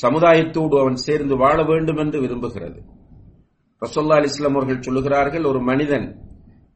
சமுதாயத்தோடு 0.02 0.74
அவன் 0.80 0.94
சேர்ந்து 0.94 1.36
வாழ 1.36 1.62
வேண்டும் 1.62 1.96
என்று 1.96 2.18
விரும்புகிறது. 2.20 2.80
ரசோல்லா 3.82 4.16
அலி 4.16 4.24
இஸ்லாம் 4.24 4.54
அவர்கள் 4.54 4.84
சொல்லுகிறார்கள் 4.86 5.44
ஒரு 5.44 5.60
மனிதன் 5.60 6.06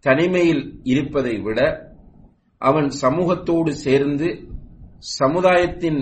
தனிமையில் 0.01 0.81
இருப்பதை 0.85 1.35
விட 1.41 1.61
அவன் 2.59 2.89
சமூகத்தோடு 3.03 3.71
சேர்ந்து 3.87 4.29
சமுதாயத்தின் 5.19 6.01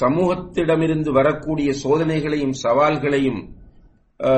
சமூகத்திடமிருந்து 0.00 1.10
வரக்கூடிய 1.10 1.70
சோதனைகளையும் 1.82 2.54
சவால்களையும் 2.62 3.40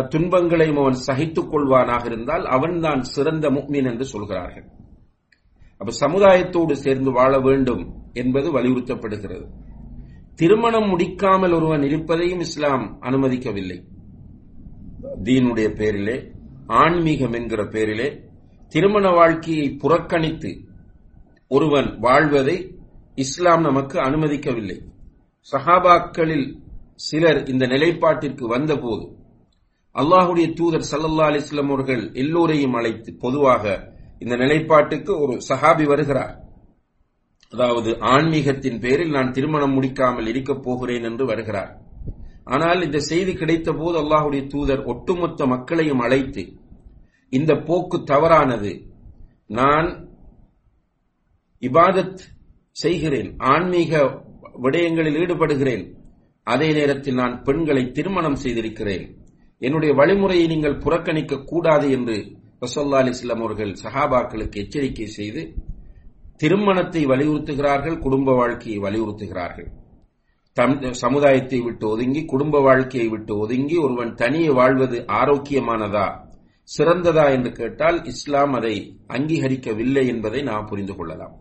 துன்பங்களையும் 0.09 0.77
அவன் 0.77 0.99
சகித்துக் 1.07 1.51
கொள்வானாக 1.53 2.05
இருந்தால் 2.05 2.45
அவன்தான் 2.47 3.03
சிறந்த 3.15 3.51
முக்மீன் 3.51 3.89
என்று 3.91 4.05
சொல்கிறார்கள். 4.05 4.67
அப்ப 5.81 5.93
சமுதாயத்தோடு 6.01 6.75
சேர்ந்து 6.85 7.11
வாழ 7.13 7.33
வேண்டும் 7.39 7.83
என்பது 8.13 8.49
வலியுறுத்தப்படுகிறது. 8.57 9.47
திருமணம் 10.35 10.89
முடிக்காமல் 10.91 11.55
ஒருவன் 11.55 11.83
இருப்பதையும் 11.83 12.41
இஸ்லாம் 12.41 12.85
அனுமதிக்கவில்லை. 13.03 13.79
தீனுடைய 15.25 15.69
பேரிலே 15.79 16.17
ஆன்மீகம் 16.83 17.33
என்கிற 17.33 17.63
பேரிலே 17.67 18.09
திருமண 18.69 19.07
வாழ்க்கையை 19.11 19.69
புறக்கணித்து 19.83 20.51
ஒருவன் 21.49 21.89
வாழ்வதை 21.99 22.59
இஸ்லாம் 23.19 23.63
நமக்கு 23.63 23.97
அனுமதிக்கவில்லை. 23.99 24.79
சஹாபாக்களில் 25.53 26.47
சிலர் 27.07 27.41
இந்த 27.49 27.65
நிலைப்பாட்டிற்கு 27.67 28.45
வந்தபோது 28.47 29.05
அல்லாஹுடைய 29.95 30.47
தூதர் 30.55 30.89
சல்லல்லா 30.91 31.27
அலிஸ்லாம் 31.31 31.71
அவர்கள் 31.73 32.03
எல்லோரையும் 32.13 32.73
அழைத்து 32.73 33.11
பொதுவாக 33.15 33.65
இந்த 34.19 34.35
நிலைப்பாட்டுக்கு 34.37 35.13
ஒரு 35.21 35.35
சஹாபி 35.49 35.85
வருகிறார். 35.85 36.35
அதாவது 37.53 37.91
ஆன்மீகத்தின் 38.15 38.81
பேரில் 38.81 39.11
நான் 39.11 39.33
திருமணம் 39.33 39.75
முடிக்காமல் 39.77 40.27
இருக்கப் 40.27 40.63
போகிறேன் 40.63 41.03
என்று 41.03 41.25
வருகிறார். 41.27 41.73
ஆனால் 42.45 42.81
இந்த 42.83 42.99
செய்தி 43.11 43.33
கிடைத்த 43.35 43.71
போது 43.73 43.97
அல்லாஹுடைய 44.03 44.43
தூதர் 44.47 44.83
ஒட்டுமொத்த 44.85 45.47
மக்களையும் 45.47 45.99
அழைத்து 45.99 46.45
இந்த 47.33 47.53
போக்கு 47.69 47.99
தவறானது. 48.05 48.73
நான் 49.59 49.89
இபாதத் 51.63 52.23
செய்கிறேன். 52.77 53.31
ஆன்மீக 53.53 54.03
விடயங்களில் 54.65 55.19
ஈடுபடுகிறேன். 55.23 55.85
அதே 56.47 56.69
நேரத்தில் 56.73 57.19
நான் 57.23 57.35
பெண்களை 57.43 57.83
திருமணம் 57.97 58.39
செய்திருக்கிறேன். 58.43 59.05
என்னுடைய 59.63 59.93
வழிமுறையை 59.95 60.47
நீங்கள் 60.47 60.81
புறக்கணிக்க 60.85 61.45
கூடாது 61.51 61.87
என்று 61.91 62.17
ரசோல்லா 62.63 63.01
அலிஸ்லாம் 63.03 63.43
அவர்கள் 63.45 63.73
சஹாபாக்களுக்கு 63.83 64.61
எச்சரிக்கை 64.63 65.09
செய்து 65.19 65.43
திருமணத்தை 66.37 67.03
வலியுறுத்துகிறார்கள் 67.07 67.99
குடும்ப 67.99 68.35
வாழ்க்கையை 68.35 68.79
வலியுறுத்துகிறார்கள். 68.83 69.69
சமுதாயத்தை 71.03 71.59
விட்டு 71.61 71.85
ஒதுங்கி 71.89 72.23
குடும்ப 72.25 72.61
வாழ்க்கையை 72.61 73.09
விட்டு 73.09 73.33
ஒதுங்கி 73.39 73.77
ஒருவன் 73.77 74.15
தனியே 74.15 74.51
வாழ்வது 74.59 74.99
ஆரோக்கியமானதா 75.21 76.07
சிறந்ததா 76.69 77.27
என்று 77.37 77.53
கேட்டால் 77.53 77.99
இஸ்லாம் 78.05 78.53
அதை 78.53 78.75
அங்கீகரிக்கவில்லை 79.09 80.05
என்பதை 80.07 80.43
நாம் 80.43 80.67
புரிந்து 80.67 80.97
கொள்ளலாம். 80.97 81.35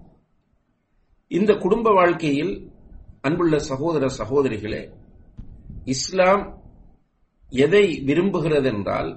இந்த 1.31 1.53
குடும்ப 1.57 1.93
வாழ்க்கையில் 1.93 2.53
அன்புள்ள 3.27 3.57
சகோதர 3.71 4.07
சகோதரிகளே 4.19 4.83
இஸ்லாம் 5.87 6.45
எதை 7.53 7.85
விரும்புகிறது 8.09 8.69
என்றால் 8.73 9.11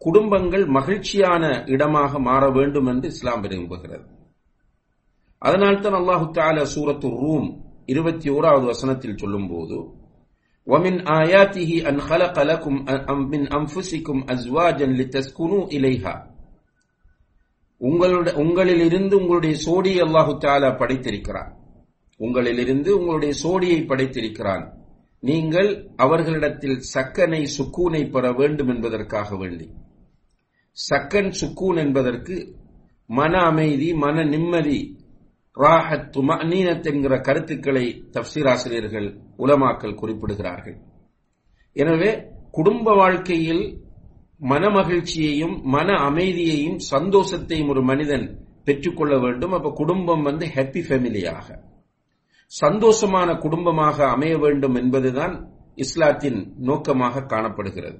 குடும்பங்கள் 0.00 0.64
மகிழ்ச்சியான 0.76 1.42
இடமாக 1.74 2.20
மாற 2.20 2.44
வேண்டும் 2.50 2.88
என்று 2.92 3.08
இஸ்லாம் 3.08 3.42
விரும்புகிறது 3.44 4.06
அதனால்தான் 5.42 5.96
அல்லாஹு 6.00 6.26
தால 6.34 6.64
சூரத்து 6.72 7.08
ரூம் 7.18 7.48
இருபத்தி 7.88 8.28
ஓராவது 8.36 8.64
வசனத்தில் 8.72 9.20
சொல்லும் 9.22 9.50
போது 9.52 9.78
ومن 10.66 10.94
آياته 11.22 11.70
أن 11.90 11.96
خلق 12.02 12.36
لكم 12.42 12.74
من 13.32 13.42
أنفسكم 13.52 14.16
أزواجا 14.26 14.86
لتسكنوا 14.98 15.64
إليها 15.68 16.14
உங்களில் 17.77 18.79
இருந்து 18.79 19.17
உங்களுடைய 19.17 19.55
சோடியை 19.65 20.07
அல்லாஹு 20.07 20.37
தாலா 20.37 20.77
படைத்திருக்கிறான். 20.77 21.51
உங்களிலிருந்து 22.19 22.89
உங்களுடைய 22.89 23.33
சோடியை 23.43 23.85
படைத்திருக்கிறான். 23.85 24.73
நீங்கள் 25.19 25.89
அவர்களிடத்தில் 25.95 26.79
சக்கனை 26.93 27.47
சுக்கூனை 27.57 28.09
பெற 28.09 28.31
வேண்டும் 28.31 28.67
என்பதற்காக 28.67 29.37
வேண்டி. 29.37 29.69
சக்கன் 30.89 31.33
சுக்கூன் 31.41 31.77
என்பதற்கு 31.77 32.55
மன 33.05 33.37
அமைதி 33.37 33.93
மன 33.93 34.23
நிம்மதி 34.23 34.97
ராஹத் 35.55 36.09
துமனீனத் 36.11 36.93
என்கிற 36.93 37.19
கருத்துக்களை 37.19 38.03
தப்சீராசிரியர்கள் 38.11 39.17
உலமாக்கல் 39.37 39.97
குறிப்பிடுகிறார்கள். 40.01 40.77
எனவே 41.73 42.23
குடும்ப 42.51 42.93
வாழ்க்கையில் 42.93 43.86
மனமகிழ்ச்சியையும் 44.41 45.61
மன 45.61 45.93
அமைதியையும் 45.93 46.77
சந்தோஷத்தையும் 46.91 47.69
ஒரு 47.69 47.81
மனிதன் 47.81 48.45
பெற்றுக்கொள்ள 48.63 49.19
வேண்டும். 49.19 49.51
அப்ப 49.51 49.71
குடும்பம் 49.75 50.21
வந்து 50.21 50.45
ஹாப்பி 50.45 50.81
ஃபேமிலியாக 50.87 51.65
சந்தோஷமான 52.61 53.37
குடும்பமாக 53.37 54.07
அமைய 54.07 54.37
வேண்டும் 54.37 54.75
என்பதுதான் 54.75 55.51
இஸ்லாத்தின் 55.75 56.53
நோக்கமாக 56.57 57.21
காணப்படுகிறது. 57.21 57.99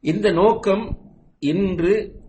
இந்த 0.00 0.30
நோக்கம் 0.30 0.98
இன்று 1.38 2.22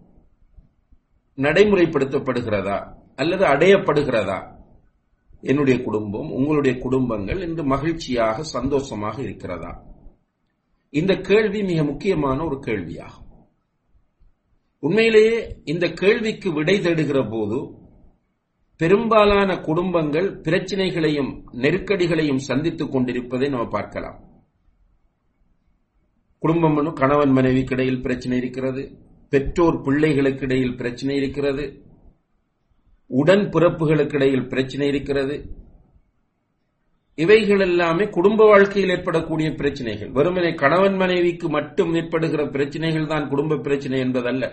நடைமுறைப்படுத்தப்படுகிறதா 1.35 2.93
அல்லது 3.15 3.45
அடையப்படுகிறதா? 3.45 4.55
என்னுடைய 5.41 5.83
குடும்பம் 5.83 6.31
உங்களுடைய 6.31 6.77
குடும்பங்கள் 6.79 7.41
இன்று 7.41 7.63
மகிழ்ச்சியாக 7.63 8.43
சந்தோஷமாக 8.43 9.21
இருக்கிறதா? 9.21 9.86
இந்த 10.99 11.13
கேள்வி 11.29 11.61
மிக 11.69 11.79
முக்கியமான 11.83 12.37
ஒரு 12.45 12.57
கேள்வியாகும். 12.65 13.25
உண்மையிலேயே 14.83 15.37
இந்த 15.63 15.85
கேள்விக்கு 16.01 16.49
விடை 16.53 16.75
தேடுகிற 16.79 17.19
போது 17.31 17.57
பெரும்பாலான 18.79 19.49
குடும்பங்கள் 19.67 20.27
பிரச்சனைகளையும் 20.41 21.31
நெருக்கடிகளையும் 21.63 22.45
சந்தித்துக் 22.49 22.91
கொண்டிருப்பதை 22.91 23.47
நம்ம 23.49 23.67
பார்க்கலாம். 23.67 24.17
குடும்பம் 26.43 26.93
கணவன் 26.93 27.31
மனைவிக்கு 27.31 27.75
இடையில் 27.75 28.01
பிரச்சனை 28.01 28.35
இருக்கிறது 28.37 28.81
பெற்றோர் 29.33 29.77
பிள்ளைகளுக்கு 29.85 30.45
இடையில் 30.45 30.75
பிரச்சனை 30.75 31.15
இருக்கிறது 31.15 31.63
உடன் 33.11 33.45
பிறப்புகளுக்கு 33.53 34.15
இடையில் 34.19 34.47
பிரச்சனை 34.47 34.85
இருக்கிறது 34.87 35.35
இவைகள் 37.17 37.59
எல்லாமே 37.59 38.05
குடும்ப 38.09 38.47
வாழ்க்கையில் 38.47 38.91
ஏற்படக்கூடிய 38.95 39.55
பிரச்சனைகள். 39.55 40.09
வெறுமனை 40.17 40.55
கணவன் 40.55 40.95
மனைவிக்கு 40.95 41.49
மட்டும் 41.49 41.93
ஏற்படுகிற 41.93 42.41
பிரச்சனைகள் 42.47 43.07
தான் 43.07 43.29
குடும்ப 43.29 43.57
பிரச்சனை 43.57 43.99
என்பதல்ல. 43.99 44.45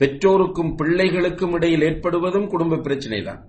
பெற்றோருக்கும் 0.00 0.70
பிள்ளைகளுக்கும் 0.80 1.54
இடையில் 1.54 1.82
ஏற்படுவதும் 1.82 2.48
குடும்ப 2.48 2.76
பிரச்சனை 2.76 3.22
தான். 3.22 3.40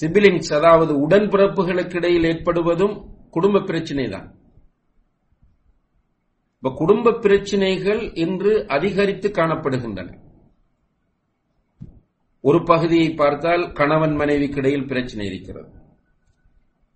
சிபிலிங்ஸ் 0.00 0.52
அதாவது 0.58 0.92
உடன்பிறப்புகளுக்கு 1.06 1.96
இடையில் 1.96 2.24
ஏற்படுவதும் 2.24 2.94
குடும்ப 3.30 3.62
பிரச்சனை 3.70 4.08
தான். 4.08 4.26
இப்ப 6.56 6.72
குடும்ப 6.76 7.12
பிரச்சனைகள் 7.12 8.02
இன்று 8.14 8.52
அதிகரித்து 8.68 9.28
காணப்படுகின்றன. 9.28 10.10
ஒரு 12.44 12.62
பகுதியை 12.62 13.10
பார்த்தால் 13.10 13.72
கணவன் 13.72 14.14
மனைவிக்கு 14.14 14.56
இடையில் 14.56 14.86
பிரச்சனை 14.86 15.26
இருக்கிறது. 15.26 15.70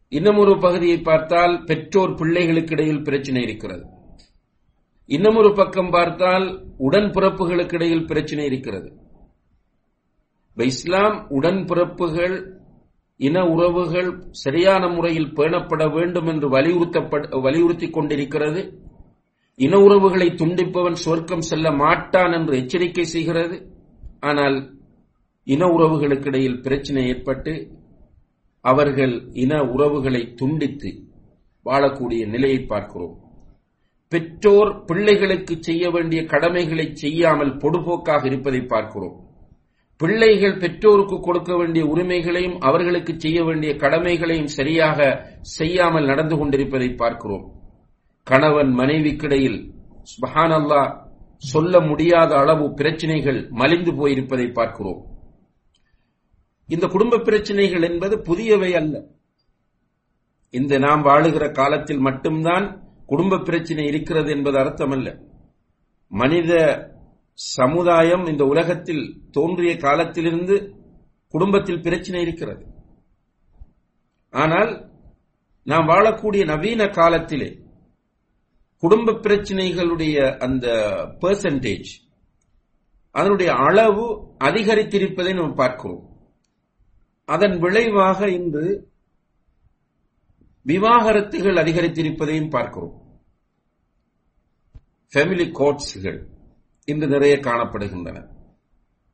இன்னும் 0.09 0.37
ஒரு 0.37 0.59
பகுதியை 0.59 0.99
பார்த்தால் 1.01 1.65
பெற்றோர் 1.65 2.15
பிள்ளைகளுக்கு 2.15 2.71
இடையில் 2.71 3.03
பிரச்சனை 3.03 3.43
இருக்கிறது. 3.43 3.85
இன்னும் 5.07 5.37
ஒரு 5.37 5.53
பக்கம் 5.53 5.91
பார்த்தால் 5.91 6.47
உடன்பிறப்புகளுக்கு 6.79 7.75
இடையில் 7.75 8.07
பிரச்சனை 8.07 8.45
இருக்கிறது. 8.45 8.89
இஸ்லாம் 10.57 11.17
உடன்பிறப்புகள் 11.31 12.37
இன 13.17 13.47
உறவுகள் 13.47 14.11
சரியான 14.31 14.89
முறையில் 14.89 15.33
பேணப்பட 15.33 15.93
வேண்டும் 15.93 16.27
என்று 16.27 16.49
வலியுறுத்தப்பட 16.49 17.41
வலியுறுத்திக் 17.41 17.93
கொண்டிருக்கிறது. 17.93 18.63
இன 19.57 19.79
உறவுகளை 19.79 20.29
துண்டிப்பவன் 20.31 20.99
சொர்க்கம் 21.05 21.41
செல்ல 21.41 21.71
மாட்டான் 21.73 22.33
என்று 22.33 22.57
எச்சரிக்கை 22.57 23.05
செய்கிறது. 23.05 23.57
ஆனால் 24.21 24.59
இன 25.53 25.67
உறவுகளுக்கிடையில் 25.67 26.61
பிரச்சனை 26.61 27.03
ஏற்பட்டு 27.13 27.53
அவர்கள் 28.65 29.15
இன 29.43 29.63
உறவுகளை 29.75 30.23
துண்டித்து 30.35 30.91
வாழக்கூடிய 31.67 32.23
நிலையை 32.27 32.61
பார்க்கிறோம். 32.65 33.15
பெற்றோர் 34.13 34.71
பிள்ளைகளுக்கு 34.85 35.55
செய்ய 35.61 35.91
வேண்டிய 35.91 36.21
கடமைகளை 36.25 36.87
செய்யாமல் 36.95 37.57
பொடுபோக்காக 37.63 38.23
இருப்பதை 38.25 38.61
பார்க்கிறோம். 38.67 39.17
பிள்ளைகள் 40.01 40.57
பெற்றோருக்கு 40.57 41.17
கொடுக்க 41.21 41.53
வேண்டிய 41.57 41.85
உரிமைகளையும் 41.85 42.57
அவர்களுக்கு 42.61 43.13
செய்ய 43.19 43.39
வேண்டிய 43.45 43.71
கடமைகளையும் 43.77 44.53
சரியாக 44.59 45.09
செய்யாமல் 45.57 46.05
நடந்து 46.05 46.37
கொண்டிருப்பதை 46.37 46.89
பார்க்கிறோம். 46.95 47.45
கணவன் 48.27 48.73
மனைவிக்கிடையில் 48.81 49.59
சுபஹான் 50.11 50.55
அல்லா 50.59 50.83
சொல்ல 51.43 51.81
முடியாத 51.81 52.31
அளவு 52.37 52.67
பிரச்சனைகள் 52.75 53.41
மலிந்து 53.51 53.93
போயிருப்பதை 53.93 54.47
பார்க்கிறோம். 54.53 55.01
இந்த 56.69 56.87
குடும்ப 56.87 57.19
பிரச்சனைகள் 57.19 57.83
என்பது 57.83 58.17
புதியவை 58.19 58.73
அல்ல. 58.73 59.05
இந்த 60.51 60.79
நாம் 60.79 61.05
வாழுகிற 61.05 61.53
காலத்தில் 61.53 61.99
மட்டும்தான் 61.99 62.83
குடும்ப 63.07 63.39
பிரச்சனை 63.39 63.87
இருக்கிறது 63.87 64.31
என்பது 64.31 64.59
அர்த்தமல்ல. 64.59 65.27
மனித 66.09 66.53
சமுதாயம் 67.33 68.27
இந்த 68.27 68.45
உலகத்தில் 68.45 69.21
தோன்றிய 69.31 69.77
காலத்திலிருந்து 69.77 70.75
குடும்பத்தில் 71.29 71.81
பிரச்சனை 71.81 72.21
இருக்கிறது. 72.21 72.67
ஆனால் 74.31 74.91
நாம் 75.63 75.89
வாழக்கூடிய 75.89 76.45
நவீன 76.45 76.89
காலத்திலே 76.89 77.59
குடும்ப 78.77 79.13
பிரச்சனைகளுடைய 79.13 80.39
அந்த 80.39 80.67
பெர்சன்டேஜ் 81.21 81.91
அதனுடைய 83.11 83.53
அளவு 83.53 84.05
அதிகரித்திருப்பதை 84.45 85.35
நாம் 85.35 85.55
பார்க்கிறோம். 85.55 86.08
அதன் 87.29 87.57
விளைவாக 87.59 88.29
இன்று 88.39 88.67
விவாகரத்துகள் 90.67 91.59
அதிகரித்திருப்பதையும் 91.63 92.51
பார்க்கிறோம். 92.51 92.95
ஃபேமிலி 95.13 95.47
கோட்ஸ்கள் 95.51 96.19
இன்று 96.89 97.07
நிறைய 97.09 97.35
காணப்படுகின்றன. 97.37 98.19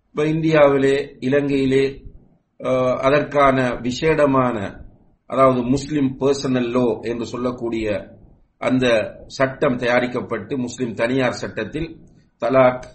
இப்ப 0.08 0.24
இந்தியாவிலே 0.26 0.96
இலங்கையிலே 1.20 1.84
அதற்கான 3.06 3.58
விசேடமான 3.86 4.56
அதாவது 5.30 5.60
முஸ்லிம் 5.74 6.10
பர்சனல் 6.20 6.70
லோ 6.76 6.86
என்று 7.10 7.26
சொல்லக்கூடிய 7.26 7.86
அந்த 8.60 8.86
சட்டம் 9.26 9.76
தயாரிக்கப்பட்டு 9.76 10.54
முஸ்லிம் 10.56 10.94
தனியார் 10.94 11.40
சட்டத்தில் 11.42 11.88
தலாக் 12.42 12.86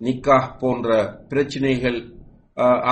நிக்காஹ் 0.00 0.56
போன்ற 0.58 0.88
பிரச்சனைகள் 1.28 1.98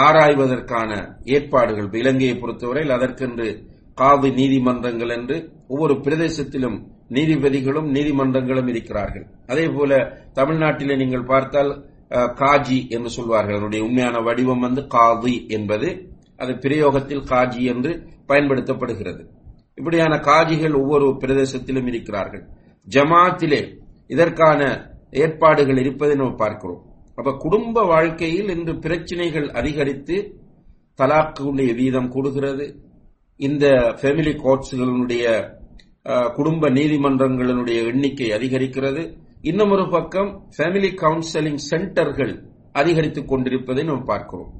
ஆராய்வதற்கான 0.04 0.90
ஏற்பாடுகள். 1.24 1.88
இலங்கையை 2.02 2.34
பொறுத்தவரையில் 2.38 2.96
அதற்கென்று 2.96 3.48
காவி 3.94 4.30
நீதிமன்றங்கள் 4.30 5.08
என்று 5.08 5.36
ஒவ்வொரு 5.68 5.94
பிரதேசத்திலும் 5.94 6.76
நீதிபதிகளும் 7.10 7.88
நீதிமன்றங்களும் 7.96 8.68
இருக்கிறார்கள். 8.68 9.26
அதே 9.46 9.66
போல 9.68 9.98
தமிழ்நாட்டிலே 10.34 10.96
நீங்கள் 10.96 11.24
பார்த்தால் 11.24 11.84
காஜி 12.42 12.78
என்று 12.90 13.10
சொல்வார்கள். 13.10 13.54
அதனுடைய 13.54 13.84
உண்மையான 13.84 14.18
வடிவம் 14.18 14.64
வந்து 14.66 14.82
காதி 14.96 15.48
என்பது 15.48 15.88
அது 16.36 16.52
பிரயோகத்தில் 16.54 17.24
காஜி 17.32 17.62
என்று 17.72 17.92
பயன்படுத்தப்படுகிறது. 18.28 19.22
இப்படியான 19.74 20.14
காஜிகள் 20.16 20.74
ஒவ்வொரு 20.80 21.06
பிரதேசத்திலும் 21.22 21.86
இருக்கிறார்கள். 21.86 22.44
ஜமாத்திலே 22.88 23.60
இதற்கான 24.06 24.60
ஏற்பாடுகள் 25.10 25.76
இருப்பதை 25.76 26.16
நாம் 26.16 26.36
பார்க்கிறோம். 26.36 26.82
அப்ப 27.16 27.36
குடும்ப 27.38 27.82
வாழ்க்கையில் 27.82 28.48
இன்று 28.48 28.78
பிரச்சனைகள் 28.78 29.48
அதிகரித்து 29.50 30.16
தலாக்குடைய 30.98 31.74
வீதம் 31.74 32.12
கூடுகிறது. 32.12 32.74
இந்த 33.36 33.66
ஃபேமிலி 34.00 34.34
கோர்ட்ஸ்களினுடைய 34.36 35.24
குடும்ப 36.34 36.70
நீதிமன்றங்களினுடைய 36.70 37.86
எண்ணிக்கை 37.86 38.30
அதிகரிக்கிறது. 38.30 39.16
இன்னும் 39.40 39.70
ஒரு 39.70 39.88
பக்கம் 39.88 40.48
ஃபேமிலி 40.56 40.90
கவுன்சிலிங் 40.96 41.62
சென்டர்கள் 41.70 42.34
அதிகரித்துக் 42.72 43.28
கொண்டிருப்பதை 43.28 43.84
நாம் 43.84 44.04
பார்க்கிறோம். 44.04 44.52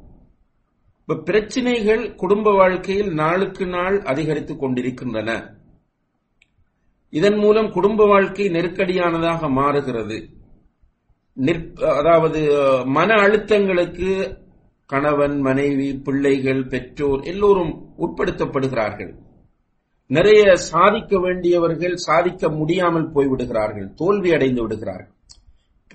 இப்ப 1.00 1.22
பிரச்சனைகள் 1.22 2.14
குடும்ப 2.14 2.52
வாழ்க்கையில் 2.52 3.12
நாளுக்கு 3.12 3.66
நாள் 3.66 4.02
அதிகரித்துக் 4.02 4.60
கொண்டிருக்கின்றன. 4.60 5.54
இதன் 7.10 7.36
மூலம் 7.36 7.70
குடும்ப 7.70 8.06
வாழ்க்கை 8.06 8.46
நெருக்கடியானதாக 8.48 9.50
மாறுகிறது. 9.50 10.28
அதாவது 11.98 12.40
மன 12.84 13.14
அழுத்தங்களுக்கு 13.14 14.10
கணவன் 14.86 15.40
மனைவி 15.40 15.94
பிள்ளைகள் 15.94 16.66
பெற்றோர் 16.66 17.22
எல்லோரும் 17.22 17.72
உட்படுத்தப்படுகிறார்கள். 17.98 19.12
நிறைய 20.06 20.56
சாதிக்க 20.56 21.18
வேண்டியவர்கள் 21.18 21.96
சாதிக்க 21.96 22.48
முடியாமல் 22.48 23.12
போய்விடுகிறார்கள் 23.14 23.94
தோல்வி 23.94 24.32
அடைந்து 24.32 24.62
விடுகிறார்கள். 24.62 25.12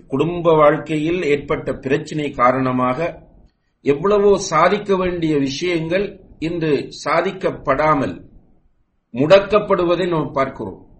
குடும்ப 0.07 0.53
வாழ்க்கையில் 0.53 1.21
ஏற்பட்ட 1.23 1.73
பிரச்சினை 1.73 2.31
காரணமாக 2.31 3.29
எவ்வளவோ 3.81 4.37
சாதிக்க 4.37 4.95
வேண்டிய 4.95 5.37
விஷயங்கள் 5.37 6.19
இன்று 6.39 6.73
சாதிக்கப்படாமல் 7.05 8.15
முடக்கப்படுவதை 9.13 10.07
நாம் 10.07 10.31
பார்க்கிறோம். 10.31 10.90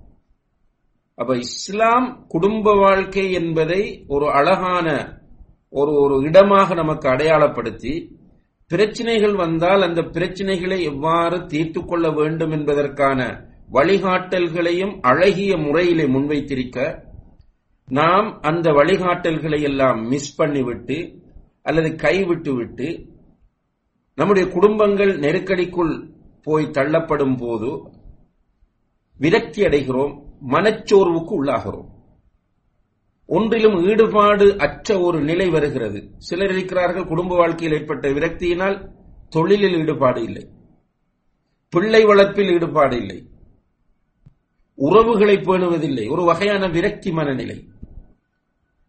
அப்ப 1.21 1.37
இஸ்லாம் 1.37 2.25
குடும்ப 2.27 2.73
வாழ்க்கை 2.73 3.31
என்பதை 3.31 4.05
ஒரு 4.07 4.27
அழகான 4.31 4.87
ஒரு 5.69 5.91
ஒரு 5.93 6.15
இடமாக 6.27 6.73
நமக்கு 6.73 7.09
அடையாளப்படுத்தி 7.09 7.93
பிரச்சனைகள் 8.67 9.35
வந்தால் 9.35 9.81
அந்த 9.81 10.01
பிரச்சனைகளை 10.01 10.79
எவ்வாறு 10.81 11.45
தீர்த்து 11.45 11.85
கொள்ள 11.85 12.09
வேண்டும் 12.11 12.51
என்பதற்கான 12.51 13.19
வழிகாட்டல்களையும் 13.73 14.93
அழகிய 15.01 15.57
முறையிலே 15.57 16.05
முன்வைத்திருக்க 16.05 16.79
நாம் 17.87 18.39
அந்த 18.41 18.71
வழிகாட்டல்களை 18.71 19.61
எல்லாம் 19.61 20.07
மிஸ் 20.07 20.41
பண்ணிவிட்டு 20.41 20.97
அல்லது 21.61 21.95
கைவிட்டு 21.95 22.53
விட்டு 22.55 22.89
நம்முடைய 24.17 24.49
குடும்பங்கள் 24.49 25.19
நெருக்கடிக்குள் 25.19 25.93
போய் 26.43 26.71
தள்ளப்படும் 26.71 27.37
போது 27.37 27.69
விரக்தி 29.19 29.61
அடைகிறோம். 29.63 30.13
மனச்சோர்வுக்கு 30.49 31.43
உள்ளாகிறோம். 31.43 31.89
ஒன்றிலும் 33.25 33.83
ஈடுபாடு 33.83 34.57
அற்ற 34.57 34.99
ஒரு 34.99 35.21
நிலை 35.21 35.49
வருகிறது. 35.49 36.09
சிலர் 36.17 36.51
இருக்கிறார்கள் 36.51 37.07
குடும்ப 37.07 37.35
வாழ்க்கையில் 37.35 37.77
ஏற்பட்ட 37.77 38.09
விரக்தியினால் 38.09 38.89
தொழிலில் 39.29 39.77
ஈடுபாடு 39.77 40.23
இல்லை. 40.23 40.47
பிள்ளை 41.69 42.03
வளர்ப்பில் 42.03 42.51
ஈடுபாடு 42.53 42.97
இல்லை. 42.97 43.27
உறவுகளை 44.75 45.37
பேணுவதில்லை. 45.37 46.09
ஒரு 46.09 46.23
வகையான 46.23 46.67
விரக்தி 46.67 47.11
மனநிலை. 47.11 47.67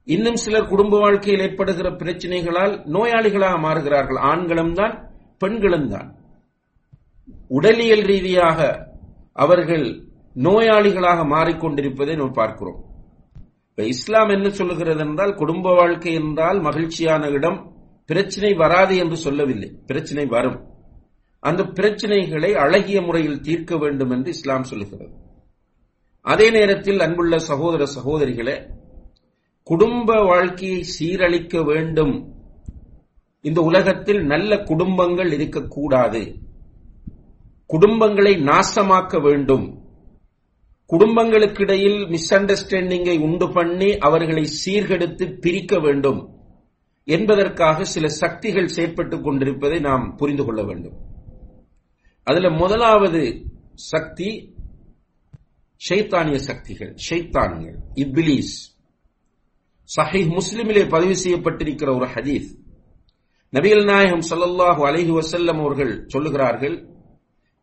இன்னும் 0.05 0.37
சிலர் 0.37 0.69
குடும்ப 0.69 0.99
வாழ்க்கையில் 0.99 1.41
ஏற்படுகிற 1.41 1.91
பிரச்சனைகளால் 1.91 2.87
நோயாளிகளாக 2.87 3.59
மாறுகிறார்கள். 3.59 4.19
ஆண்களும் 4.19 4.75
தான் 4.75 5.11
பெண்களும் 5.39 5.89
தான். 5.89 6.15
உடலியல் 7.49 8.03
ரீதியாக 8.03 8.89
அவர்கள் 9.33 10.12
நோயாளிகளாக 10.35 11.27
மாறிக்கொண்டிருப்பதை 11.27 12.17
நாம் 12.17 12.33
பார்க்கிறோம். 12.33 12.85
இப்ப 13.71 13.85
இஸ்லாம் 13.85 14.29
என்ன 14.29 14.49
சொல்லுகிறது 14.49 14.99
என்றால் 14.99 15.35
குடும்ப 15.35 15.75
வாழ்க்கை 15.75 16.13
என்றால் 16.13 16.61
மகிழ்ச்சியான 16.61 17.29
இடம் 17.29 17.73
பிரச்சனை 18.07 18.55
வராது 18.55 18.97
என்று 18.97 19.17
சொல்லவில்லை. 19.17 19.75
பிரச்சனை 19.87 20.27
வரும். 20.27 20.67
அந்த 21.39 21.63
பிரச்சனைகளை 21.63 22.53
அழகிய 22.53 23.03
முறையில் 23.03 23.41
தீர்க்க 23.41 23.77
வேண்டும் 23.77 24.11
என்று 24.11 24.31
இஸ்லாம் 24.31 24.65
சொல்லுகிறது. 24.65 25.13
அதே 26.21 26.51
நேரத்தில் 26.51 27.01
அன்புள்ள 27.01 27.39
சகோதர 27.39 27.85
சகோதரிகளே 27.85 28.71
குடும்ப 29.63 30.23
வாழ்க்கையை 30.23 30.85
சீரழிக்க 31.01 31.65
வேண்டும். 31.65 32.35
இந்த 33.41 33.61
உலகத்தில் 33.61 34.25
நல்ல 34.25 34.59
குடும்பங்கள் 34.59 35.33
இருக்கக்கூடாது. 35.33 36.37
குடும்பங்களை 37.69 38.43
நாசமாக்க 38.43 39.21
வேண்டும். 39.21 39.82
குடும்பங்களுக்கிடையில் 40.93 42.09
மிஸ் 42.09 42.35
அண்டர்ஸ்டாண்டிங்கை 42.35 43.21
உண்டு 43.21 43.53
பண்ணி 43.53 43.99
அவர்களை 43.99 44.49
சீர்கெடுத்து 44.65 45.39
பிரிக்க 45.41 45.79
வேண்டும் 45.79 46.29
என்பதற்காக 47.05 47.85
சில 47.85 48.09
சக்திகள் 48.09 48.73
செயற்பட்டுக் 48.77 49.21
கொண்டிருப்பதை 49.21 49.81
நாம் 49.81 50.17
புரிந்து 50.17 50.45
கொள்ள 50.45 50.63
வேண்டும். 50.63 50.97
அதுல 52.23 52.51
முதலாவது 52.51 53.45
சக்தி 53.75 54.55
ஷைத்தானிய 55.89 56.35
சக்திகள் 56.35 56.95
ஷைத்தான்கள் 57.11 57.77
இப்லீஸ். 57.95 58.53
சஹீஹ் 59.97 60.39
முஸ்லிமிலே 60.39 60.89
பதிவு 60.89 61.17
செய்யப்பட்டிருக்கிற 61.17 61.97
ஒரு 61.97 62.07
ஹதீஸ். 62.07 62.61
நபிகள் 63.53 63.85
நாயகம் 63.85 64.25
ஸல்லல்லாஹு 64.31 64.83
அலஹி 64.87 65.11
வசல்லம் 65.11 65.61
அவர்கள் 65.61 66.07
சொல்லுகிறார்கள் 66.07 66.89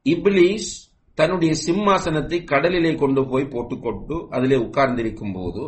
இப்லீஸ் 0.03 0.88
தன்னுடைய 1.19 1.53
சிம்மாசனத்தை 1.65 2.43
கடலிலே 2.43 2.95
கொண்டு 2.95 3.21
போய் 3.27 3.51
போட்டுக்கொண்டு 3.53 4.27
அதிலே 4.29 4.55
உட்கார்ந்திருக்கும் 4.55 5.33
போது 5.33 5.63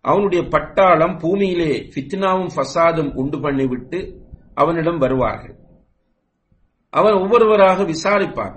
அவனுடைய 0.00 0.42
பட்டாளம் 0.44 1.18
பூமியிலே 1.18 1.72
ஃபித்னாவும் 1.92 2.50
ஃபசாதும் 2.54 3.10
உண்டு 3.14 3.38
பண்ணிவிட்டு 3.38 3.98
அவனிடம் 4.54 4.98
வருவார்கள். 4.98 5.56
அவன் 6.90 7.12
ஒவ்வொருவராக 7.12 7.82
விசாரிப்பான். 7.82 8.54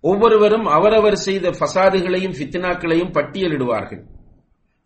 ஒவ்வொருவரும் 0.00 0.66
அவரவர் 0.66 1.16
செய்த 1.16 1.50
ஃபசாதுகளையும் 1.50 2.36
ஃபித்னாக்களையும் 2.38 3.14
பட்டியலிடுவார்கள். 3.16 4.02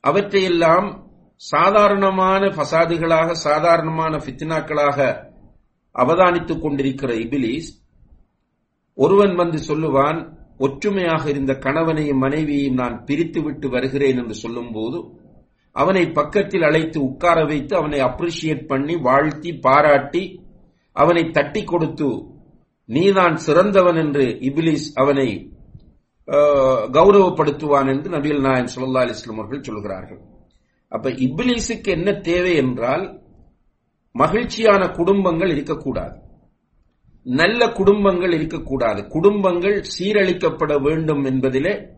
அவற்றையெல்லாம் 0.04 0.88
சாதாரணமான 1.34 2.42
ஃபசாதுகளாக 2.46 3.32
சாதாரணமான 3.46 4.16
ஃபித்னாக்களாக 4.16 4.98
அவதானித்துக் 5.94 6.62
கொண்டிருக்கிற 6.62 7.12
இபிலிஸ் 7.14 7.70
ஒருவன் 8.98 9.34
வந்து 9.34 9.58
சொல்லுவான் 9.68 10.18
ஒற்றுமையாக 10.58 11.24
இருந்த 11.30 11.52
கணவனையும் 11.54 12.22
மனைவியையும் 12.24 12.74
நான் 12.74 13.04
பிரித்துவிட்டு 13.06 13.66
வருகிறேன் 13.66 14.18
என்று 14.22 14.34
சொல்லும்போது 14.34 14.98
அவனை 15.76 16.04
பக்கத்தில் 16.12 16.62
அழைத்து 16.62 16.98
உட்கார 17.00 17.38
வைத்து 17.44 17.76
அவனை 17.76 17.98
அப்ரிஷியேட் 18.00 18.64
பண்ணி 18.66 18.94
வாழ்த்தி 19.08 19.50
பாராட்டி 19.66 20.24
அவனை 20.92 21.30
தட்டி 21.30 21.62
கொடுத்து 21.64 22.08
நீதான் 22.84 23.36
சிறந்தவன் 23.36 23.96
என்று 23.96 24.24
இபிலிஸ் 24.48 24.88
அவனை 24.94 25.28
கௌரவப்படுத்துவான் 26.96 27.88
என்று 27.92 28.08
நபிகள் 28.10 28.44
நாயன் 28.46 28.72
சுல்லா 28.74 29.02
அலிஸ்லாம் 29.04 29.40
அவர்கள் 29.40 29.66
சொல்கிறார்கள். 29.68 30.20
அப்ப 30.92 31.10
இபிலிஸுக்கு 31.26 31.90
என்ன 31.96 32.12
தேவை 32.20 32.52
என்றால் 32.56 33.04
மகிழ்ச்சியான 34.14 34.82
குடும்பங்கள் 34.88 35.52
இருக்கக்கூடாது. 35.54 36.16
நல்ல 37.28 37.68
குடும்பங்கள் 37.68 38.32
இருக்கக்கூடாது. 38.32 39.06
குடும்பங்கள் 39.06 39.84
சீரழிக்கப்பட 39.98 40.80
வேண்டும் 40.80 41.24
என்பதிலே 41.24 41.88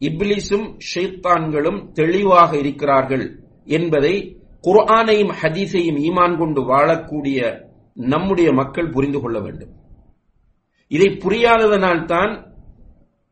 இப்லிஸும் 0.00 0.76
ஷெய்தான்களும் 0.94 1.92
தெளிவாக 1.92 2.56
இருக்கிறார்கள் 2.56 3.38
என்பதை 3.64 4.36
குர்ஆனையும் 4.62 5.34
ஹதீஸையும் 5.42 5.98
ஈமான் 5.98 6.38
கொண்டு 6.38 6.76
வாழக்கூடிய 6.76 7.68
நம்முடைய 7.94 8.52
மக்கள் 8.52 8.90
புரிந்து 8.90 9.20
கொள்ள 9.20 9.40
வேண்டும். 9.40 9.68
இதை 10.88 11.06
புரியாததனால்தான் 11.06 12.44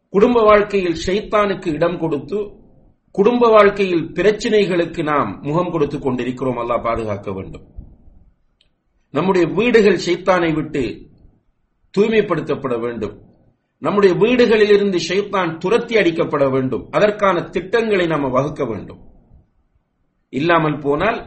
குடும்ப 0.08 0.42
வாழ்க்கையில் 0.42 0.96
ஷைத்தானுக்கு 1.06 1.66
இடம் 1.66 1.98
கொடுத்து 1.98 2.50
குடும்ப 3.10 3.48
வாழ்க்கையில் 3.48 4.04
பிரச்சனைகளுக்கு 4.04 5.02
நாம் 5.02 5.38
முகம் 5.42 5.70
கொடுத்துக் 5.70 6.02
கொண்டிருக்கிறோம். 6.02 6.56
அல்லாஹ் 6.56 6.82
பாதுகாக்க 6.82 7.32
வேண்டும். 7.32 7.62
நம்முடைய 9.10 9.46
வீடுகள் 9.46 10.00
ஷைத்தானை 10.06 10.54
விட்டு 10.54 11.07
தூய்மைப்படுத்தப்பட 11.94 12.74
வேண்டும். 12.80 13.14
நம்முடைய 13.82 14.12
வீடுகளில் 14.14 14.72
இருந்து 14.76 14.98
ஷைத்தான் 15.08 15.50
துரத்தி 15.58 15.94
அடிக்கப்பட 15.96 16.44
வேண்டும். 16.50 16.84
அதற்கான 16.90 17.42
திட்டங்களை 17.54 18.06
நாம் 18.06 18.34
வகுக்க 18.36 18.62
வேண்டும். 18.64 19.00
இல்லாமல் 20.32 20.78
போனால் 20.78 21.18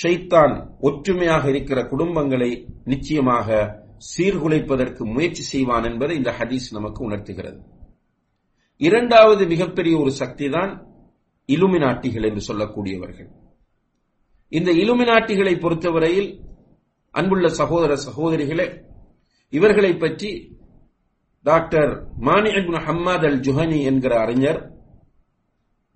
ஷைத்தான் 0.00 0.54
ஒற்றுமையாக 0.80 1.44
இருக்கிற 1.48 1.80
குடும்பங்களை 1.92 2.50
நிச்சயமாக 2.92 3.48
சீர்குலைப்பதற்கு 4.10 5.02
முயற்சி 5.14 5.42
செய்வான் 5.42 5.86
என்பதை 5.90 6.14
இந்த 6.16 6.30
ஹதீஸ் 6.38 6.66
நமக்கு 6.72 7.00
உணர்த்துகிறது. 7.04 7.60
இரண்டாவது 8.80 9.42
மிகப்பெரிய 9.52 9.94
ஒரு 9.98 10.12
சக்தி 10.20 10.46
தான் 10.48 10.72
இலுமினாட்டிகள் 11.48 12.26
என்று 12.28 12.42
சொல்லக்கூடியவர்கள். 12.48 13.28
இந்த 14.52 14.70
இலுமினாட்டிகளை 14.82 15.54
பொறுத்தவரையில் 15.64 16.30
அன்புள்ள 17.14 17.48
சகோதர 17.60 17.92
சகோதரிகளே 18.06 18.66
இவர்களை 19.56 19.92
பற்றி 19.96 20.30
டாக்டர் 21.42 21.92
மானி 22.20 22.50
ஹம்மாத் 22.86 23.26
அல் 23.26 23.40
ஜுஹனி 23.40 23.82
என்கிற 23.82 24.20
அறிஞர் 24.20 24.60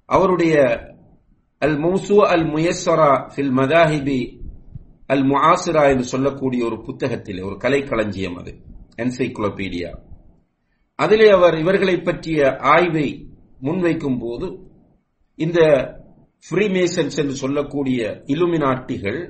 அவருடைய 0.04 0.54
அல் 1.58 1.78
மௌசு 1.78 2.16
அல் 2.32 2.46
முயஸ்ஸரா 2.46 3.12
ஃபில் 3.32 3.54
மதாஹிபி 3.60 4.20
அல் 5.06 5.24
முஆசிரா 5.24 5.82
என்று 5.88 6.04
சொல்லக்கூடிய 6.04 6.64
ஒரு 6.64 6.82
புத்தகத்தில் 6.82 7.40
ஒரு 7.42 7.56
கலைக்களஞ்சியம் 7.56 8.38
அது 8.38 8.52
என்சைக்ளோபீடியா. 8.96 9.90
அதிலே 10.96 11.28
அவர் 11.30 11.58
இவர்களை 11.58 11.96
பற்றிய 12.00 12.56
ஆய்வை 12.56 13.08
முன்வைக்கும் 13.62 14.18
போது 14.20 14.46
இந்த 15.34 15.60
ஃப்ரீமேசன்ஸ் 16.46 17.16
என்று 17.16 17.34
சொல்லக்கூடிய 17.34 18.22
இலுமினாட்டிகள் 18.26 19.20